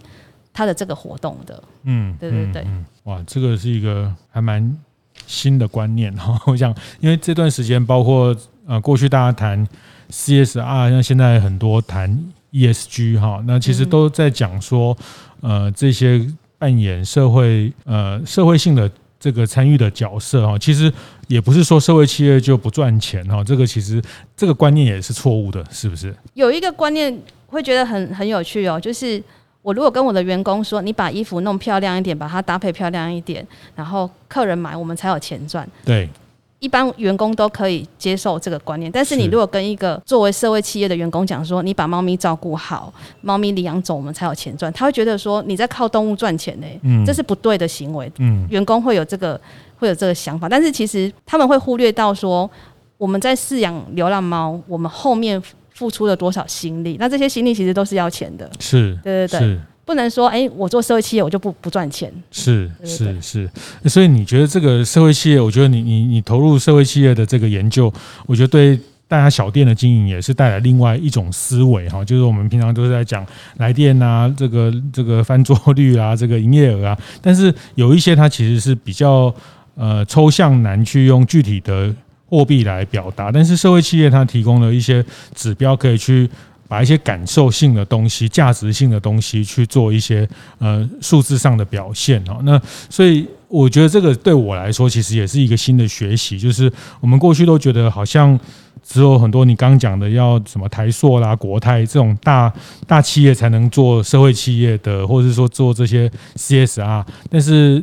[0.52, 1.62] 他的这个活动的。
[1.84, 2.62] 嗯，对对对。
[2.66, 4.76] 嗯，哇，这个是一个还蛮
[5.26, 6.40] 新的观念哈。
[6.50, 8.34] 我想，因为这段时间，包括
[8.66, 9.66] 呃过去大家谈
[10.10, 14.96] CSR，像现在很多谈 ESG 哈，那其实都在讲说。
[15.40, 16.20] 呃，这些
[16.58, 20.92] 扮演社会呃社会性的这个参与的角色哈，其实
[21.28, 24.02] 也不是说社会企业就不赚钱哈，这个其实
[24.36, 26.12] 这个观念也是错误的，是不是？
[26.34, 29.22] 有一个观念会觉得很很有趣哦，就是
[29.62, 35.64] 我如果跟我的员工说，你把衣服弄漂亮一点，把它搭配漂亮一点，然后客人买，我们才有钱赚。
[35.84, 36.08] 对，
[36.60, 49.40] 一般员工都可以接受这个观念，但是你如果跟一个作为社会企业的员工讲说，你把猫咪照顾好，猫咪领养走，我们才有钱赚，他会觉得说你在靠动物赚钱呢、欸，嗯，这是不对的行为，嗯，员工会有这个
[49.76, 52.50] 会有这个想法，但是其实他们会忽略到说，
[52.96, 55.40] 我们在饲养流浪猫，我们后面
[55.72, 59.60] 付出了多少心力，那这些心力其实都是要钱的，是，对对对。
[59.88, 62.12] 不能说，哎、欸，我做社会企业，我就不不赚钱。
[62.30, 63.50] 是是是，
[63.86, 67.90] 所以你觉得这个社会企业，我觉得你你你投入社会企业的这个研究，
[68.26, 72.04] 我觉得对大家小店的经营也是带来另外一种思维哈。
[72.04, 79.34] 就是我们平常都是在讲来电啊，这个这个翻桌率啊， 这个营业额啊，但是有一些它其实是比较
[79.74, 81.90] 呃抽象，难去用具体的
[82.26, 83.32] 货币来表达。
[83.32, 85.02] 但是社会企业它提供了一些
[85.34, 86.28] 指标，可以去。
[86.68, 90.28] 把一些感受性的东西、价值性的东西去做一些
[90.58, 92.38] 呃数字上的表现哦。
[92.42, 98.38] 那所以我觉得这个对我来说其实也是一个新的学习，就是我们过去都觉得好像
[98.84, 102.52] 只有很多你刚刚讲的要什么台塑啦、国泰这种大
[102.86, 107.04] 大企业才能做社会企业的，或者是说做这些 CSR。
[107.30, 107.82] 但是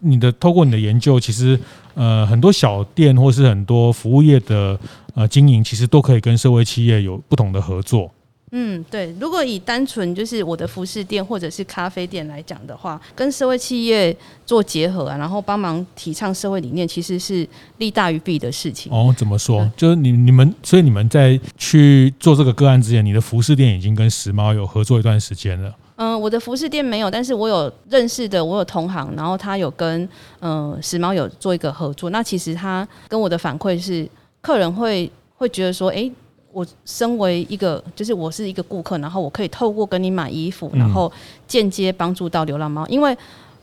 [0.00, 1.58] 你的透过你的研究，其实
[1.94, 4.78] 呃很多小店或是很多服务业的
[5.14, 8.12] 呃经营，其实都可以跟社会企业有不同的合作。
[8.52, 9.14] 嗯，对。
[9.20, 17.46] 如果以单纯就是我的服饰店或者是咖啡店来讲的话，跟社会企业做结合啊，然后帮忙提倡社会理念，其实是
[17.78, 18.92] 利大于弊的事情。
[18.92, 19.68] 哦，怎么说？
[19.76, 25.74] 就是你你们，所以你们在去做这个个案之前，你的服饰店已经跟时髦有合作一段时间了。
[25.96, 30.08] 嗯，我的服饰店没有，但是我有认识的，我有同行，然后他有跟
[30.40, 32.10] 嗯时髦有做一个合作。
[32.10, 34.08] 那其实他跟我的反馈是，
[34.40, 36.08] 客人会会觉得说，哎。
[36.56, 41.12] 我身为一个，就是我是一个顾客，然后我可以透过跟你买衣服，然后
[41.46, 42.86] 间接帮助到流浪猫。
[42.86, 43.14] 因为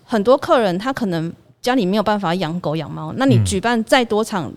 [0.03, 4.53] 很多客人他可能家里没有办法养狗养猫，那你举办再多场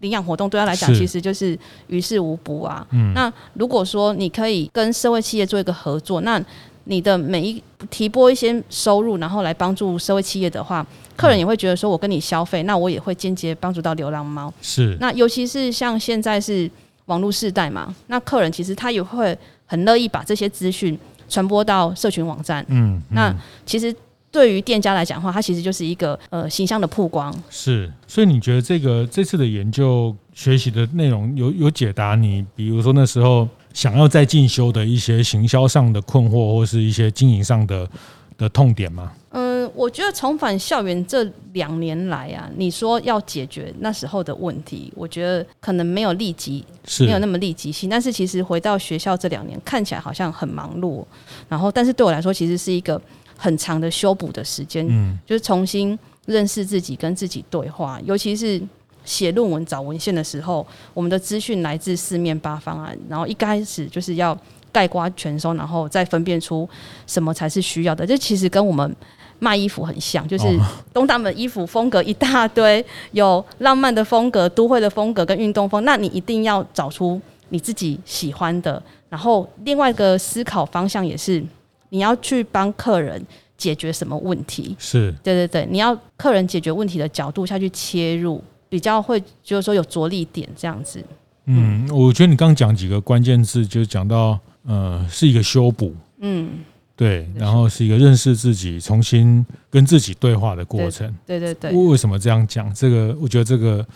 [0.00, 2.86] 领养活动，对他来讲其实就是于事无补啊。
[3.14, 6.38] 那如果说你可以跟社会企业做一个合作，那
[6.84, 14.52] 你的每一提拨一些收入，然后来帮助社会企业的话，客人也会觉得说我跟你消费，那我也会间接帮助到流浪猫。
[14.60, 14.94] 是。
[15.00, 16.70] 那尤其是像现在是。
[17.08, 22.64] 网络世代嘛，那客人其实他也会很乐意把这些资讯传播到社群网站。
[22.68, 23.94] 嗯，嗯，那其实
[24.30, 27.34] 对于店家来讲的话，它其实就是一个呃形象的曝光。
[27.50, 37.88] 是，所以你觉得这个这次的研究学习的内容有有解答你，比如说那时候想要再进修的一些行销上的困惑，或是一些经营上的
[38.36, 39.12] 的痛点吗？
[39.30, 39.47] 嗯，
[39.78, 46.64] 我觉得重返校园这两年来啊，你说要解决那时候的问题，我觉得可能没有立即，
[46.98, 47.88] 没有那么立即性。
[47.88, 51.04] 但是其实回到学校这两年，看起来好像很忙碌。
[51.48, 53.00] 然后，但是对我来说，其实是一个
[53.36, 54.84] 很长的修补的时间。
[54.90, 58.00] 嗯，就是重新认识自己，跟自己对话。
[58.04, 58.60] 尤其是
[59.04, 62.92] 写论文、找文献的时候，我们的资讯来自四面八方啊。
[63.08, 64.36] 然后一开始就是要。
[64.70, 66.68] 概括全收，然后再分辨出
[67.06, 68.06] 什么才是需要的。
[68.06, 68.94] 这其实跟我们
[69.38, 70.44] 卖衣服很像，就是
[70.92, 75.84] 东大门衣服风格一大堆，有浪漫的风格、都会的风格跟运动风。
[75.84, 77.20] 那你一定要找出
[77.50, 78.82] 你自己喜欢的。
[79.08, 81.42] 然后另外一个思考方向也是，
[81.90, 83.24] 你要去帮客人
[83.56, 84.76] 解决什么问题？
[84.78, 91.02] 是对对对，你要客人解决问题的角度下去切入，比较会就是说有着力点这样子。
[91.46, 94.38] 嗯，我觉得你刚刚讲几个关键字，就讲到。
[94.66, 96.58] 呃，是一个修补，嗯，
[96.98, 101.06] 对，然后是一个认识自己、重新跟自己对话的过程。
[101.24, 101.80] 对对对，对。
[101.80, 102.74] 为什么这样讲？
[102.74, 103.86] 这个我觉得这个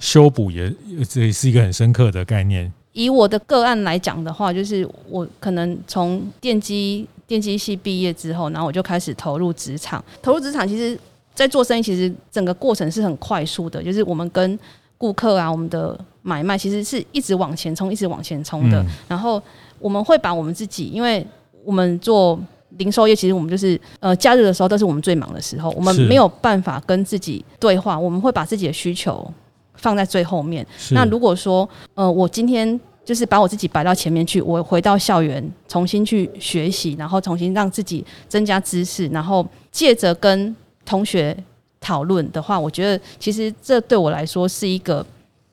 [0.00, 0.68] 修补也
[1.08, 2.72] 这也是一个很深刻的概念。
[2.94, 10.04] 以我的个案来讲的话，就是我可能从电机电机系毕业之后，然后我就开始投入职场。
[10.20, 10.98] 投入职场，其实
[11.36, 14.58] 在做生意，其实整个过程是很快速的，就是我们跟
[14.96, 19.40] 顾客啊，我们的买卖其实是一直往前冲，一直往前冲的，嗯，然后。
[19.80, 21.24] 我们会把我们自己，因为
[21.68, 22.40] 我们做
[22.78, 29.30] 零售业，其实我们就是呃假日的时候都是我们最忙的时候，我们没有办法跟自己对话，我们会把自己的需求
[29.74, 30.66] 放在最后面。
[30.92, 41.36] 那如果说呃我今天就是把我自己摆到前面去，我回到校园重新去学习，然后重新让自己增加知识，然后借着跟同学
[41.78, 45.04] 讨论的话，我觉得其实这对我来说是一个。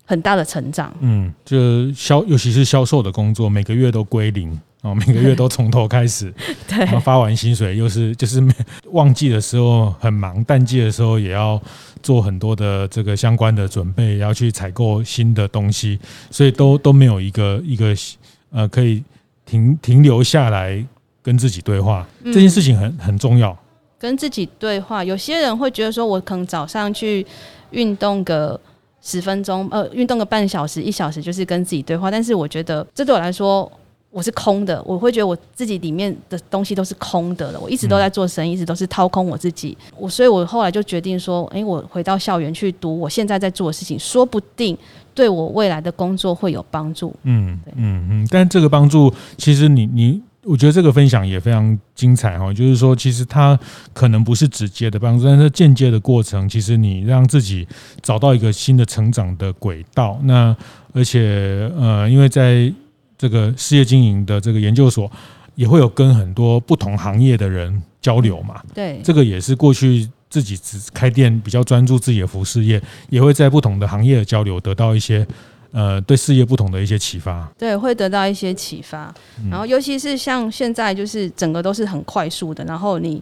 [0.08, 6.32] 很大的成长，嗯，就销，尤其是销售的工作，每个月都归零哦，每个月都从头开始，
[6.70, 8.40] 对，然后发完薪水又是就是
[8.92, 11.60] 旺季的时候很忙，淡季的时候也要
[12.04, 17.96] 做很多的这个相关的准备，也要去采购新的东西，所以都都没有一个一个
[18.52, 19.04] 呃可以
[19.44, 20.86] 停停留下来
[21.24, 23.58] 跟自己对话，这件事情很很重要。
[23.98, 27.26] 跟自己对话，有些人会觉得说，我可能早上去
[27.72, 28.60] 运动个。
[29.08, 32.10] 十分钟，呃，运动个半小时、一小时，就是跟自己对话。
[32.10, 33.72] 但是我觉得这对我来说，
[34.16, 37.60] 我是空的，我会觉得我自己里面的东西都是空的了。
[37.60, 39.78] 我一直都在做生意，一直都是掏空我自己。
[39.98, 44.78] 我所以，我后来就决定说，诶，我回到校园去读我现在在做的事情，说不定
[45.14, 47.14] 对我未来的工作会有帮助。
[47.24, 50.22] 嗯，嗯嗯，但这个帮助，其实你你。
[50.48, 53.60] 我觉得这个分享也非常精彩哈，就是说，其实它
[53.94, 57.68] 可能不是直接的帮助，但是间接的过程，其实你让自己
[58.04, 60.20] 找到一个新的成长的轨道。
[60.22, 60.56] 那
[60.94, 62.72] 而且呃，因为在
[63.26, 65.12] 这个事业经营的这个研究所，
[65.56, 68.62] 也会有跟很多不同行业的人交流嘛。
[68.72, 75.26] 对，这个也是过去自己只开店比较专注自己的服饰业，也会在不同的行业的交流得到一些。
[75.72, 79.14] 呃，对事业不同的一些启发，对，会得到一些启发。
[79.52, 83.22] 然后，尤其是像现在，就是整个都是很快速的，然后你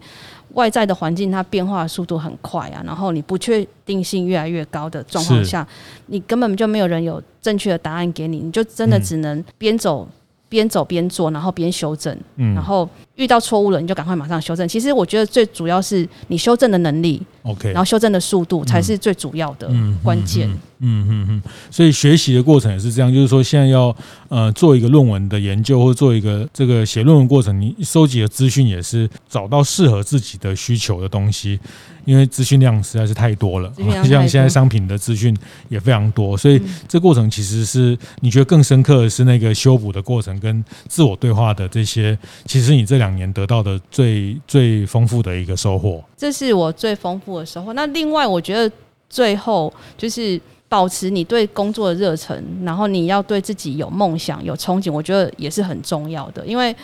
[0.53, 5.67] 外在的环境它变化的速度很快啊，然后你不确定性越来越高的状况下，
[6.07, 10.07] 你根本就没有人有正确的答案给你，你就真的只能边走。
[10.49, 14.67] 边走边做，然后边修正，嗯，然后遇到错误了，你就赶快马上修正。
[14.67, 19.69] 其实我觉得最主要是你修正的能力，OK，然后修正的速度才是最主要的
[20.01, 20.49] 关键。
[20.85, 21.41] 嗯嗯嗯。
[21.69, 23.95] 所以学习的过程也是这样，就是说现在要
[24.29, 31.59] 呃做一个论文的研究，或者做一个这个写论文过程，你收集的资讯也是找到适合自己的需求的东西。
[32.05, 33.71] 因为资讯量实在是太多了，
[34.03, 35.33] 像 现在商品的资讯
[35.69, 46.01] 也非常多，所以这过程其实是你觉得更深刻的是那个修补的过程跟自我对话的这些，其实你这两年得到的最最丰富的一个收获。
[46.15, 47.73] 这是我最丰富的收获。
[47.73, 48.73] 那另外，我觉得
[49.09, 50.39] 最后就是
[50.69, 56.45] 保持你对工作的热忱，然后你要对自己有梦想、有憧憬，我觉得也是很重要的。
[56.47, 56.75] 因为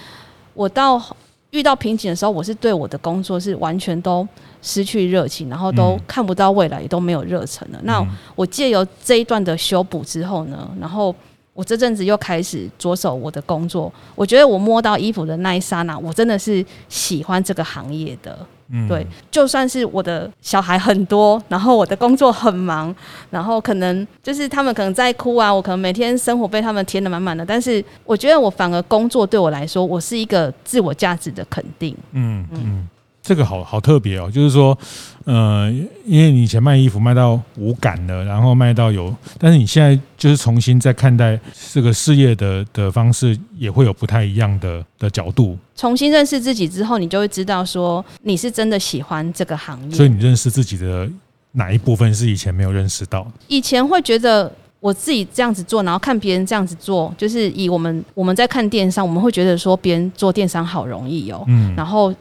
[0.53, 1.01] 我到
[1.51, 4.27] 遇到瓶颈的时候，我是对我的工作是完全都
[4.61, 7.79] 失去热情，然后都看不到未来，也都没有热忱了。
[7.83, 8.05] 那
[8.35, 11.15] 我借由这一段的修补之后呢，然后
[11.59, 13.91] 我这阵子又开始着手我的工作。
[14.15, 18.39] 我觉得我摸到衣服的那一刹那，我真的是喜欢这个行业的。
[18.69, 22.95] 嗯，对，就算是我的小孩很多，然后我的工作很忙，
[23.29, 31.93] 然后可能就是他们可能在哭啊，我可能每天生活被他们填的满满的，但是我觉得我反而工作对我来说，我是一个自我价值的肯定。
[32.13, 32.61] 嗯嗯。
[32.63, 32.89] 嗯
[33.21, 34.75] 这个好好特别哦，就是说，
[35.29, 35.71] 呃，
[36.07, 41.39] 因为你以前卖衣服卖到无感了，然后卖到有，但是你现在就是重新再看待
[41.71, 45.55] 这个事业的的方式，也会有不太一样的的角度。
[45.75, 49.95] 重新认识自己之后，你就会知道说你是真的喜欢这个行业。
[49.95, 51.07] 所以你认识自己的
[51.51, 53.31] 哪一部分是以前没有认识到？
[53.47, 62.11] 以前会觉得我自己这样子做，然后看别人这样子做，就是以我们我们在看电商，我们会觉得说别人做电商好容易哦，嗯，然后。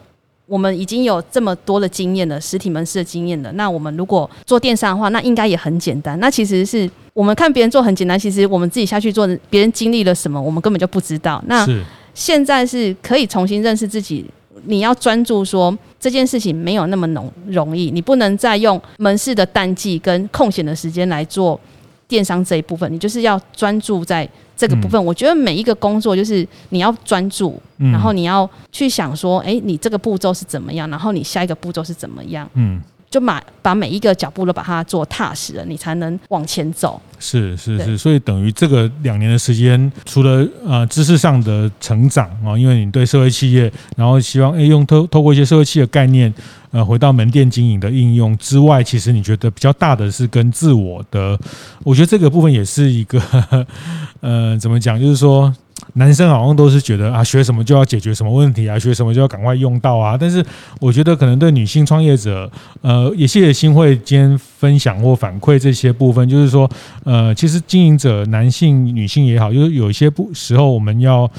[0.48, 3.52] 我们已经有这么多的经验了，实体门市的经验了。
[3.52, 6.18] 那我们如果做电商的话，那应该也很简单。
[6.20, 11.44] 那其实是我们看别人做很简单，其实我们自己下去做，别人经历了什么，我们根本就不知道。
[11.46, 11.68] 那
[12.14, 14.24] 现在是可以重新认识自己。
[14.64, 21.60] 你要专注说这件事情没有那么容容易，你不能再用门市的淡季跟空闲的时间来做
[22.08, 24.28] 电商这一部分，你就是要专注在。
[24.58, 37.00] 这个部分，我觉得每一个工作就是你要专注，然后你要去想说，哎，你这个步骤是怎么样，然后你下一个步骤是怎么样，嗯，就把把每一个脚步都把它做踏实了，你才能往前走。
[37.20, 46.34] 是是是，所以等于这个两年的时间，除了呃知识上的成长啊，因为你对社会企业，然后希望诶用透透过一些社会企业概念。
[46.70, 51.38] 呃，回到门店经营的应用之外，其实你觉得比较大的是跟自我的，
[51.82, 53.20] 我觉得这个部分也是一个，
[54.20, 55.00] 呃，怎么讲？
[55.00, 55.50] 就是说，
[55.94, 60.14] 男生好像都是觉得啊，学什么就要解决什么问题啊，学什么就要赶快用到啊。
[60.20, 60.44] 但是
[60.78, 62.50] 我觉得可能对女性创业者，
[62.82, 66.70] 呃，也谢谢新慧今天分享或反馈这些部分，就是说，
[67.04, 71.30] 呃，其实经营者，男性、女性也好，就是有些不时候我们要，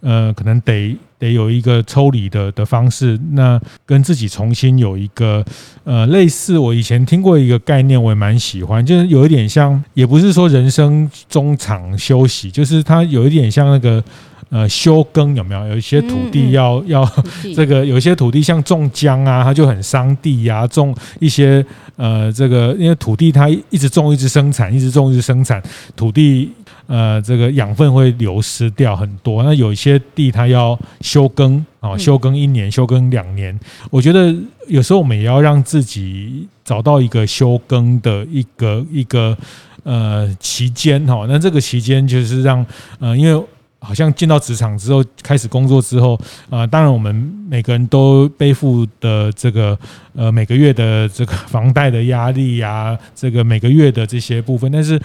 [0.00, 0.96] 呃，可能得。
[1.22, 5.44] 得有一个抽离的的方式，那跟自己重新有一个
[5.84, 14.02] 呃类似，我以前听过一个概念，我也蛮喜欢，就是有一点像，也不是说人生中场休息，就是它有一点像那个
[14.50, 15.68] 呃休耕，有没有？
[15.68, 17.12] 有一些土地要嗯嗯要
[17.54, 25.62] 这个，有一些土地像种姜啊，它就很伤地呀、啊，种一些呃这个，因为土地它一直种一直生产，一直种一直生产，
[25.94, 26.50] 土地。
[26.86, 29.42] 呃，这个养分会流失掉很多。
[29.42, 33.58] 那有一些地它要休耕啊，休耕一年，休耕两年。
[33.90, 34.34] 我觉得
[34.68, 39.36] 有时候我们也要让自己找到一个休耕的一个一个
[39.84, 41.26] 呃期间哈。
[41.28, 42.64] 那这个期间就是让
[42.98, 43.44] 呃，因为
[43.82, 46.14] 好像进到职场之后，开始工作之后，
[46.48, 47.14] 啊、呃，当然我们
[47.48, 49.76] 每个人都背负的这个
[50.14, 55.00] 呃每个月的这个房贷的压力呀、啊，这个每个月的这些部分，但是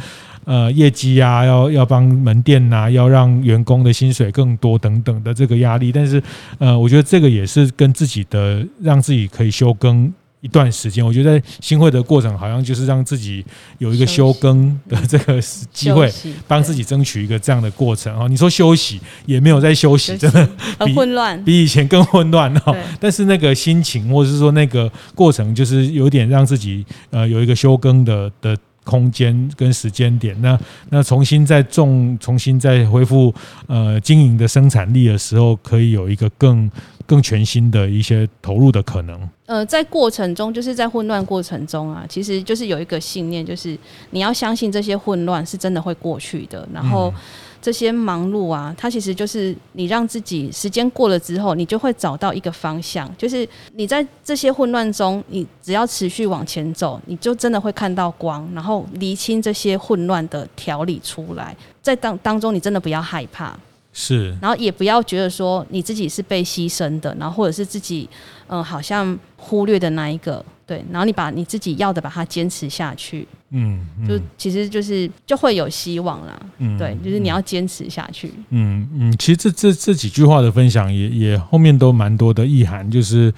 [0.45, 6.21] 呃业绩啊，要要帮门店呐、要让员工的薪水更多等等的这个压力，但是
[6.59, 10.13] 呃，我觉得这个也是跟自己的让自己可以休耕。
[10.41, 13.43] 一段时间，我觉得新会的过程好像就是让自己
[13.79, 15.41] 有一个休耕的这个
[15.73, 16.11] 机会，
[16.47, 18.27] 帮自己争取一个这样的过程啊。
[18.27, 22.75] 你说休息也没有在休息，真的很混乱，比以前更混乱哈。
[22.99, 30.39] 但是那个心情，或者是说那个过程，就是有点让自己呃有一个休耕的的空间跟时间点。
[30.39, 30.57] 那
[30.89, 33.33] 那重新再种，重新再恢复
[33.65, 36.69] 呃经营的生产力的时候，可以有一个更。
[37.07, 39.27] 更全新的一些投入的可能。
[39.47, 43.75] 呃，在过程中，就是在混乱过程中啊，其实就是有一个信念，就是
[44.11, 46.67] 你要相信这些混乱是真的会过去的。
[46.73, 47.13] 然后
[47.61, 53.09] 这些忙碌啊，它其实就是你让自己时间过了之后，你就会找到一个方向。
[53.17, 61.55] 就是你在这些混乱中，你只要持续往前走，你就真的会看到光，然后厘清这些混乱的条理出来。
[61.81, 63.57] 在当当中，你真的不要害怕。
[63.99, 68.07] 是，然后也不要觉得说你自己是被牺牲的，然后或者是自己
[68.45, 83.33] 嗯、呃、好像忽略的那一个，对，然后你把你自己要的把它坚持下去，嗯，嗯，就其实就是就会有希望啦，嗯，对，就是你要坚持下去，嗯嗯，其实这这这几句话的分享也也后面都蛮多的意涵，就是。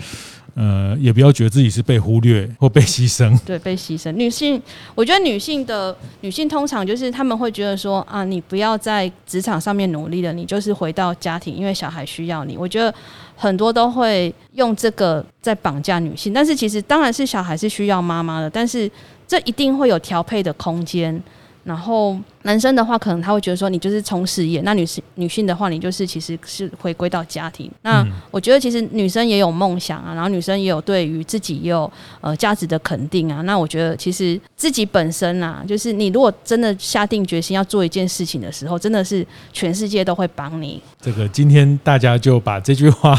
[0.55, 3.37] 呃，也不要觉得自己是被忽略或被牺牲。
[3.45, 4.11] 对，被牺牲。
[4.11, 4.61] 女性，
[4.95, 12.57] 我觉得女性的女性通常就是她们会觉得说啊，你不要在职场上面努力了，你就是回到家庭，因为小孩需要你。
[12.57, 12.93] 我觉得
[13.35, 18.89] 很多都会用这个在绑架女性，但是其实当然是小孩是需要妈妈的，但是
[19.27, 21.21] 这一定会有调配的空间。
[21.69, 27.69] 然后男生的话，可能他会觉得说，你就是冲事业；那女性女性的话，你就是其实是回归到家庭。
[27.83, 31.89] 那我觉得其实女生也有梦想啊，然后女生也有对于自己也有
[32.21, 33.43] 呃价值的肯定啊。
[33.43, 40.81] 那我觉得其实自己本身啊，就是你如果真的下定决心要做一件事情的时候，真的是全世界都会帮你。
[40.99, 43.15] 这个今天大家就把这句话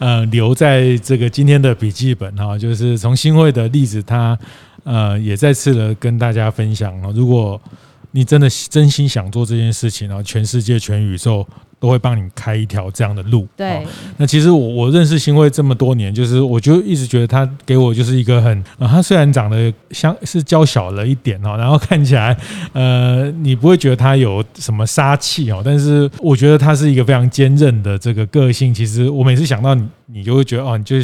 [0.00, 4.36] 呃留在这个今天的笔记本哈，就是从新会的例子他。
[4.84, 7.60] 呃，也再次的跟大家分享了，如果
[8.12, 11.46] 你真的真心想做这件事情，然后全世界、全宇宙。
[11.78, 13.46] 都会帮你开一条这样的路。
[13.56, 22.36] 对，那其实我我认识新会这么多年，就是我就一直觉得他给我就是一个很，呃、他虽然长得像是娇小了一点哦，然后看起来
[22.72, 28.72] 呃，你不会觉得他有什么杀气哦，但是我觉得他是一个非常坚韧的这个个性。
[28.72, 30.96] 其实我每次想到你，你就会觉得哦，你就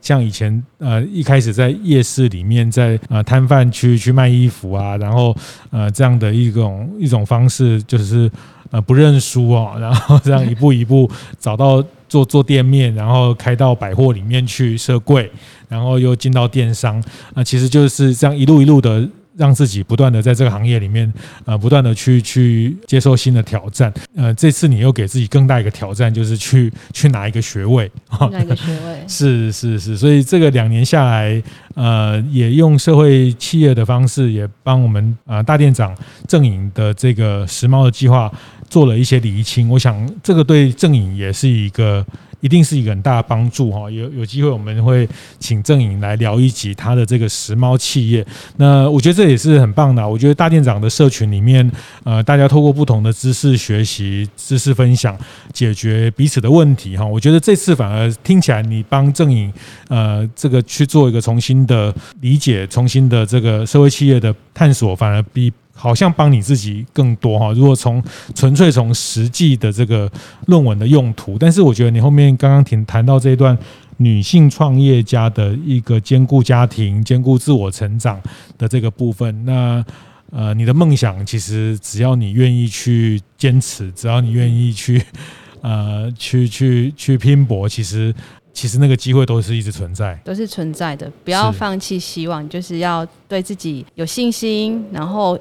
[0.00, 5.36] 像以前呃一开始在夜市里面在呃摊贩区去卖衣服啊，然后
[5.70, 8.30] 呃这样的一种一种方式就是。
[8.74, 11.08] 呃，不认输哦， 然后这样一步一步
[11.38, 15.30] 找到做做店面，然后开到百货里面去设柜，
[15.68, 17.00] 然后又进到电商，
[17.34, 19.08] 那其实就是这样一路一路的。
[19.36, 21.12] 让自己不断的在这个行业里面，
[21.44, 23.92] 呃，不断的去去接受新的挑战。
[24.14, 27.90] 呃，这次你又给自己更大一个挑战，就是去去拿一个学位。
[28.30, 29.04] 拿一个学位。
[29.08, 31.42] 是是是，所以这个两年下来，
[31.74, 35.92] 呃，也用社会企业的方式，也帮我们啊、呃、大店长
[36.28, 38.32] 郑颖的这个时髦的计划
[38.68, 39.68] 做了一些厘清。
[39.68, 42.04] 我想这个对郑颖也是一个。
[42.40, 45.08] 一定是一个很大的帮助哈，有有机会我们会
[45.38, 48.22] 请郑颖来聊一集他的这个时髦企业。
[48.58, 50.06] 那我觉得这也是很棒的。
[50.06, 55.18] 我觉得大店长的社群里面，呃，大家透过不同的知识学习、知识分享，
[55.54, 57.06] 解决彼此的问题哈。
[57.06, 59.50] 我觉得这次反而听起来，你帮郑颖
[59.88, 65.50] 呃这个去做一个重新的理解、重新的这个社会企业的探索，反而比。
[65.74, 67.52] 好像帮你自己更多哈。
[67.52, 68.02] 如果从
[68.34, 70.10] 纯粹从实际的这个
[70.46, 73.58] 论文的用途，但是我觉得你后面刚刚谈谈到这一段
[73.98, 78.20] 女性创业家的一个兼顾家庭、兼顾自我成长
[78.56, 79.84] 的这个部分，那
[80.30, 85.02] 呃，你的梦想其实只要你愿意去坚持，只要你愿意去
[85.60, 88.14] 呃去去去拼搏，其实。
[88.56, 91.10] 其实那个机会都是一直存在，都是存在的。
[91.24, 94.80] 不要放弃希望，就是要对自己有信心。
[94.92, 95.36] 然后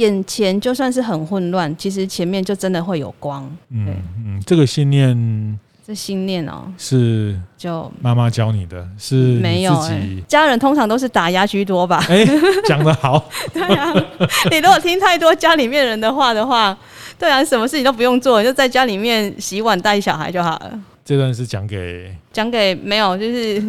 [0.00, 3.44] 眼前就算是很混乱，其实前面就真的会有光。
[3.70, 3.86] 嗯
[4.24, 12.02] 嗯，这个信念，这信念哦，是就妈妈教你的，是没有自己家人通常都是打压居多吧？
[12.08, 12.26] 哎，
[12.66, 13.28] 讲得好。
[13.52, 13.92] 对啊，
[14.50, 16.76] 你如果听太多家里面人的话的话，
[17.18, 20.80] 对啊，什么事情都不用做，就在家里面洗碗带小孩就好了。
[21.04, 22.14] 这段是讲给。
[22.32, 23.60] 讲给没有，就是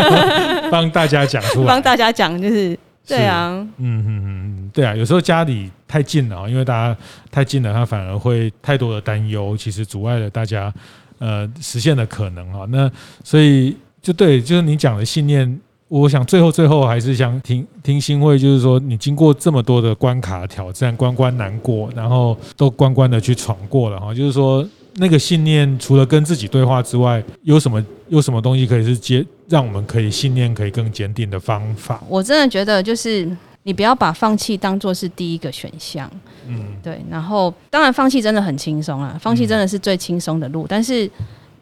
[0.70, 6.96] 帮大家讲出来，帮大家讲，就是对啊，嗯嗯嗯，对啊，有时候家里太近了，因为大家
[7.30, 10.72] 太近了，他反而会太多的担忧，其实阻碍了大家
[11.18, 12.66] 呃实现的可能啊。
[12.70, 12.90] 那
[13.22, 24.66] 所以就对，就是你讲的信念，我想最后最后还是想听听欣慧，就是说你经过这么多的关卡挑战，关关难过，然后都关关的去闯过了哈，就是说。
[24.96, 32.02] 那个信念除了跟自己对话之外，有什么有什么东西可以是接让我们可以信念可以更坚定的方法？
[32.08, 33.28] 我真的觉得就是
[33.64, 36.10] 你不要把放弃当做是第一个选项，
[36.46, 37.04] 嗯，对。
[37.10, 40.64] 然后当然放弃真的很轻松啊，放弃真的是最轻松的路。
[40.64, 41.10] 嗯、但是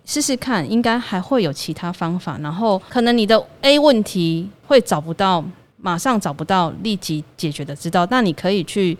[0.04, 2.38] 试试看，应该还会有其他方法。
[2.42, 5.44] 然后可能你的 A 问题会找不到，
[5.78, 8.98] 马上找不到立即解决的之道，那你可以去。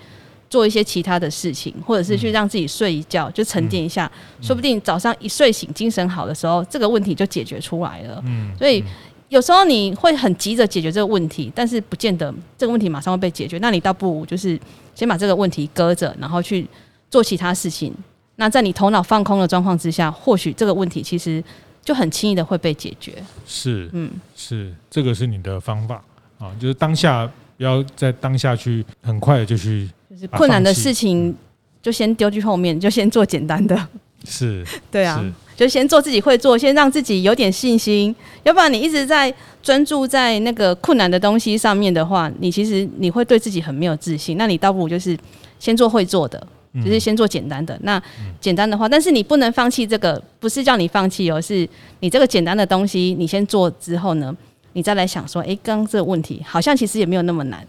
[0.53, 4.11] 做一些其他的事情，或者是去让自己睡一觉，就沉淀一下，
[4.43, 8.23] 说不定早上一睡醒，精神好的时候，这个问题就解决出来了。
[8.27, 8.85] 嗯，所以
[9.31, 13.57] 有时候你会很急着解决这个问题，但是不见得这个问题马上会被解决。
[13.61, 14.61] 那你倒不如就是
[14.95, 16.69] 先把这个问题搁着，然后去
[17.11, 17.91] 做其他事情。
[18.37, 21.43] 那在你头脑放空的状况之下，或许这个问题其实
[21.83, 23.15] 就很轻易的会被解决。
[23.47, 26.05] 是，嗯，是，这个是你的方法
[26.39, 27.27] 啊，就是当下
[27.57, 29.89] 不要在当下去很快的就去。
[30.13, 31.35] 就是困难的事情，
[31.81, 33.89] 就先丢去后面， 就先做简单的。
[34.29, 35.25] 是，对啊，
[35.57, 38.15] 就先做自己会做，先让自己有点信心。
[38.43, 39.33] 要不然你一直在
[39.63, 44.37] 专注在那个困难的东西上面的话，你其实你会对自己很没有自信。
[44.37, 45.17] 那你倒不如就是
[45.59, 47.77] 先做会做的，就是先做简单的。
[47.83, 48.01] 那
[48.39, 51.67] 简单的话，但是你不能放弃这个，不是叫你放弃，而是
[52.01, 54.37] 你这个简单的东西，你先做之后呢，
[54.75, 57.67] 你再来想说，哎，刚刚这个问题好像其实也没有那么难。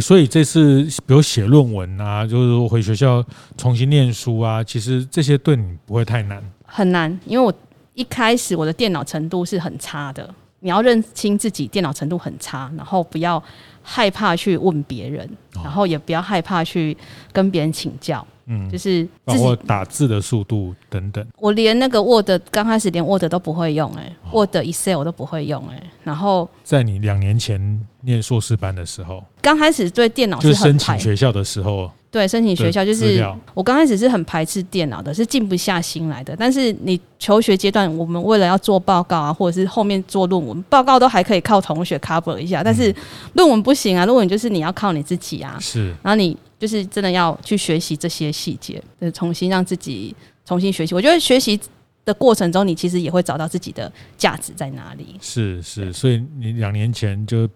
[0.00, 3.24] 所以这次比如写论文啊，就是回学校
[3.56, 6.42] 重新念书啊，其实这些对你不会太难。
[6.64, 7.52] 很难，因为我
[7.94, 10.28] 一开始我的电脑程度是很差的。
[10.60, 13.42] 你要认清自己电脑程度很差，然后不要
[13.88, 16.96] 害怕去问别人，然后也不要害怕去
[17.32, 18.26] 跟别人请教。
[18.48, 21.24] 嗯，就是包括打字的速度等等。
[21.38, 25.82] 我连那个 Word 刚开始连 Word 都不会用，哎，Word、Excel 我都不会用，哎。
[26.04, 36.34] 然后在你两年前念硕士班的时候，刚开始对电脑是申请学校的时候，对申请学校就是我刚开始是很排斥电脑的，是静不下心来的。
[36.38, 42.94] 但是你求学阶段，我们为了要做报告啊，或者是后面做论文，报告都还可以靠同学 cover 一下，但是
[43.34, 45.56] 论文不行啊，论文就是你要靠你自己啊。
[45.60, 46.36] 是，然后你。
[46.58, 50.94] 就是真的要去学习这些细节，就是重新让自己重新学习。
[50.94, 51.60] 我觉得学习
[52.02, 55.16] 的过程中，你其实也会找到自己的价值在哪里。
[55.20, 57.46] 是是，所以你两年前就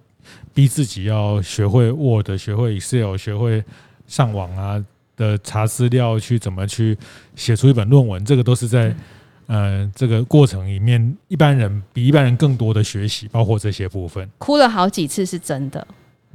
[0.52, 3.64] 逼自己要学会 Word，学会 Excel，学会
[4.10, 4.84] 上网啊
[5.16, 6.98] 的查资料，去怎么去
[7.36, 8.22] 写出一本论文。
[8.24, 8.92] 这个都是在
[9.46, 14.28] 呃这个过程里面，一般人比一般人更多的学习，包括这些部分。
[14.38, 15.86] 哭了好几次是真的，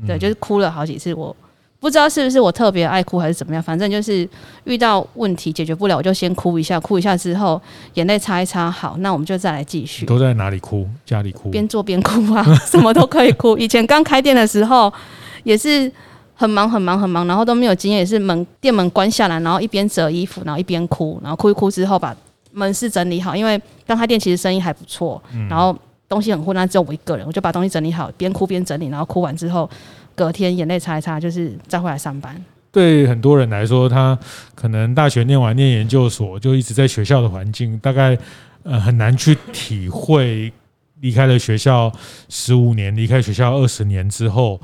[0.08, 1.36] 对，就是哭了好几次我。
[1.78, 4.28] 不知道是不是我特别爱哭还是怎么样，反正就是
[4.64, 7.62] 遇到问题解决不了，我就先哭一下，哭一下之后
[7.94, 10.04] 眼泪擦一擦，好，那我们就再来继续。
[10.06, 10.88] 都在哪里哭？
[11.06, 11.52] 家里哭？
[11.52, 13.56] 边做边哭啊， 什么都可以哭。
[13.58, 14.92] 以前刚开店的时候
[15.44, 15.92] 也是
[16.36, 22.16] 很忙很忙很忙，然后都没有经验，也是门店门关下来，然后一边折衣服，然后一边哭，然后哭一哭之后把
[22.52, 25.76] 门市整理好，因为刚开店其实生意还不错，然后
[26.08, 29.70] 东西很混乱，只有我一个人，我就把东西整理好，边哭边整理，然后哭完之后。
[30.18, 32.34] 隔天眼泪擦一擦，就是再回来上班。
[32.72, 34.18] 对很多人来说，他
[34.56, 38.18] 可能大学念完念研究所，就一直在学校的环境，大概
[38.64, 40.54] 呃很难去体会
[41.02, 41.92] 离开了学校
[42.30, 44.58] 十五年，离开学校二十年之后，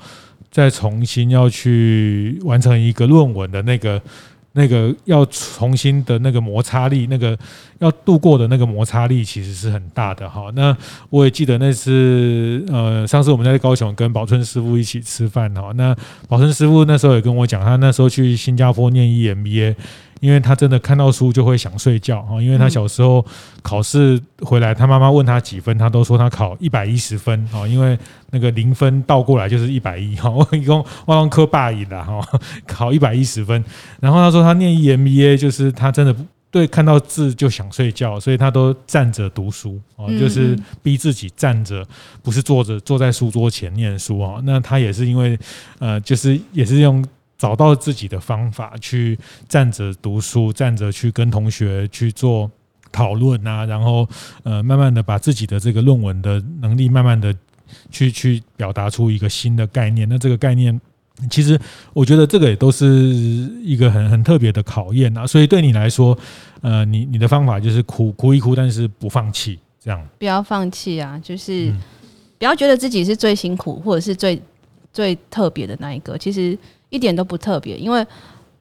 [0.52, 4.00] 再重新要去完成一个论文的那个。
[4.54, 7.40] 那个要重新的那个摩擦力，那个
[7.80, 10.52] 要度过的那个摩擦力，其实是很大的哈。
[10.54, 10.76] 那
[11.10, 15.72] 我也记得那次，呃，上次我们在高雄跟宝春师傅一起吃饭哈。
[15.76, 15.96] 那
[16.28, 19.74] 宝春师傅那时候也跟我讲，他那时候去新加坡念 EMBA。
[20.22, 23.26] 因为他真的看到书就会想睡觉哈，因为他小时候
[23.64, 27.98] 考试回来，他妈妈问他几分，他都说他考一百一十分哈，因为
[28.30, 32.22] 那个零分倒过来就是一百一哈，我一共万万科霸赢了哈，
[32.68, 33.66] 考一百一十分。
[34.00, 36.16] 然后他说他念 EMBA 就是他真的
[36.52, 41.84] 对看到字就想睡觉，所以他都站着读书哦，就是逼自己站着，
[42.22, 44.40] 不是坐着坐在书桌前念书啊。
[44.44, 45.36] 那他也是因为
[45.80, 47.04] 呃，就是也是用。
[47.42, 49.18] 找到自己的方法，去
[49.50, 52.48] 站着读书，站着去跟同学去做
[52.92, 54.08] 讨论啊，然后
[54.44, 57.36] 呃，慢慢的把自己的这个论文的能力，慢慢的
[57.90, 60.08] 去去表达出一个新的概念。
[60.08, 60.80] 那这个概念，
[61.32, 61.60] 其实
[61.94, 62.86] 我觉得这个也都是
[63.64, 65.26] 一个很很特别的考验啊。
[65.26, 66.16] 所以对你来说，
[66.62, 70.08] 呃，你你的方法就是哭哭一哭，但是不放弃，这样。
[70.20, 71.74] 不要放弃啊，就是
[72.38, 74.40] 不要觉得自己是最辛苦或者是最。
[74.94, 76.58] 最特别的那一个，其实
[76.92, 78.06] 一点都不特别，因为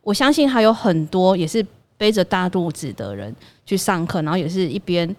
[0.00, 1.64] 我相信还有很多也是
[1.98, 3.34] 背着大肚子的人
[3.66, 5.14] 去上课，然后也是一边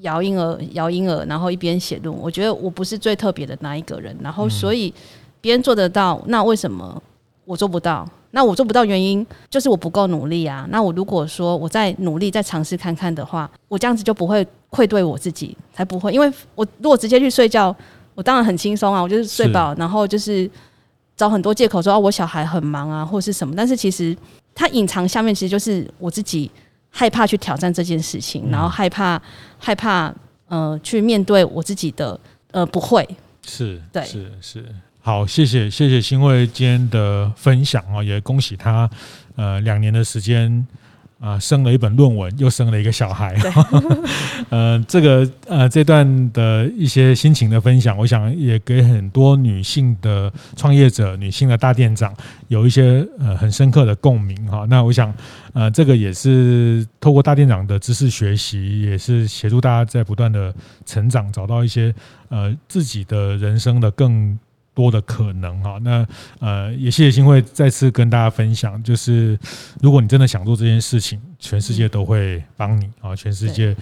[0.00, 2.20] 摇婴儿摇婴儿，然后一边写论文。
[2.20, 4.92] 我觉得我不是最特别的那一个人，然后所以
[5.40, 7.00] 别人做得到，那为什么
[7.44, 8.08] 我做不到？
[8.30, 10.66] 那我做不到原因就是我不够努力啊。
[10.70, 16.12] 那我如果说我再努力再尝试看看的话，我这样子就不会愧对我自己，才不会。
[16.12, 17.74] 因为我如果直接去睡觉，
[18.14, 20.48] 我当然很轻松啊，我就是睡饱，然后就是
[21.18, 23.54] 找很多借口说啊我小孩很忙啊或是什么。
[23.54, 24.16] 但是其实
[24.54, 26.50] 他隐藏下面其实就是我自己
[26.88, 29.20] 害怕去挑战这件事情，然后害怕
[29.58, 30.14] 害怕
[30.46, 32.18] 呃去面对我自己的
[32.52, 33.06] 呃不会。
[33.46, 34.64] 是，对，是是。
[35.00, 38.88] 好，谢谢谢谢新慧今天的分享啊，也恭喜他，
[39.36, 40.66] 呃，两年的时间
[41.20, 43.34] 啊、呃，生了一本论文，又生了一个小孩。
[43.40, 43.50] 对
[44.50, 52.14] 呃，这个呃这段的一些心情的分享，我想也给很多女性的创业者、女性的大店长
[52.46, 54.64] 有一些呃很深刻的共鸣哈。
[54.70, 55.12] 那我想
[55.52, 60.54] 呃这个也是透过大店长的知识学习，也是协助大家在不断的
[60.86, 61.92] 成长，找到一些
[62.28, 64.38] 呃自己的人生的更。
[64.78, 66.06] 多的可能哈，那
[66.38, 69.36] 呃也谢谢新会再次跟大家分享，就是
[69.82, 73.74] 如果你真的想做这件事情，全世界都会帮你啊，全世界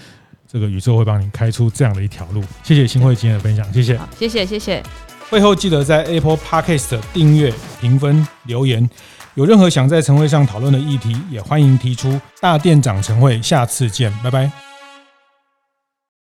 [0.51, 2.43] 这个宇宙会帮你开出这样的一条路。
[2.63, 4.83] 谢谢新会今天的分享，谢谢，谢谢谢谢。
[5.29, 8.89] 会后记得在 Apple Podcast 订阅、评分、留言，
[9.35, 12.19] 有任何想在晨会上讨论的议题，也欢迎提出。
[12.41, 14.66] 大店长晨会，下次见，拜拜。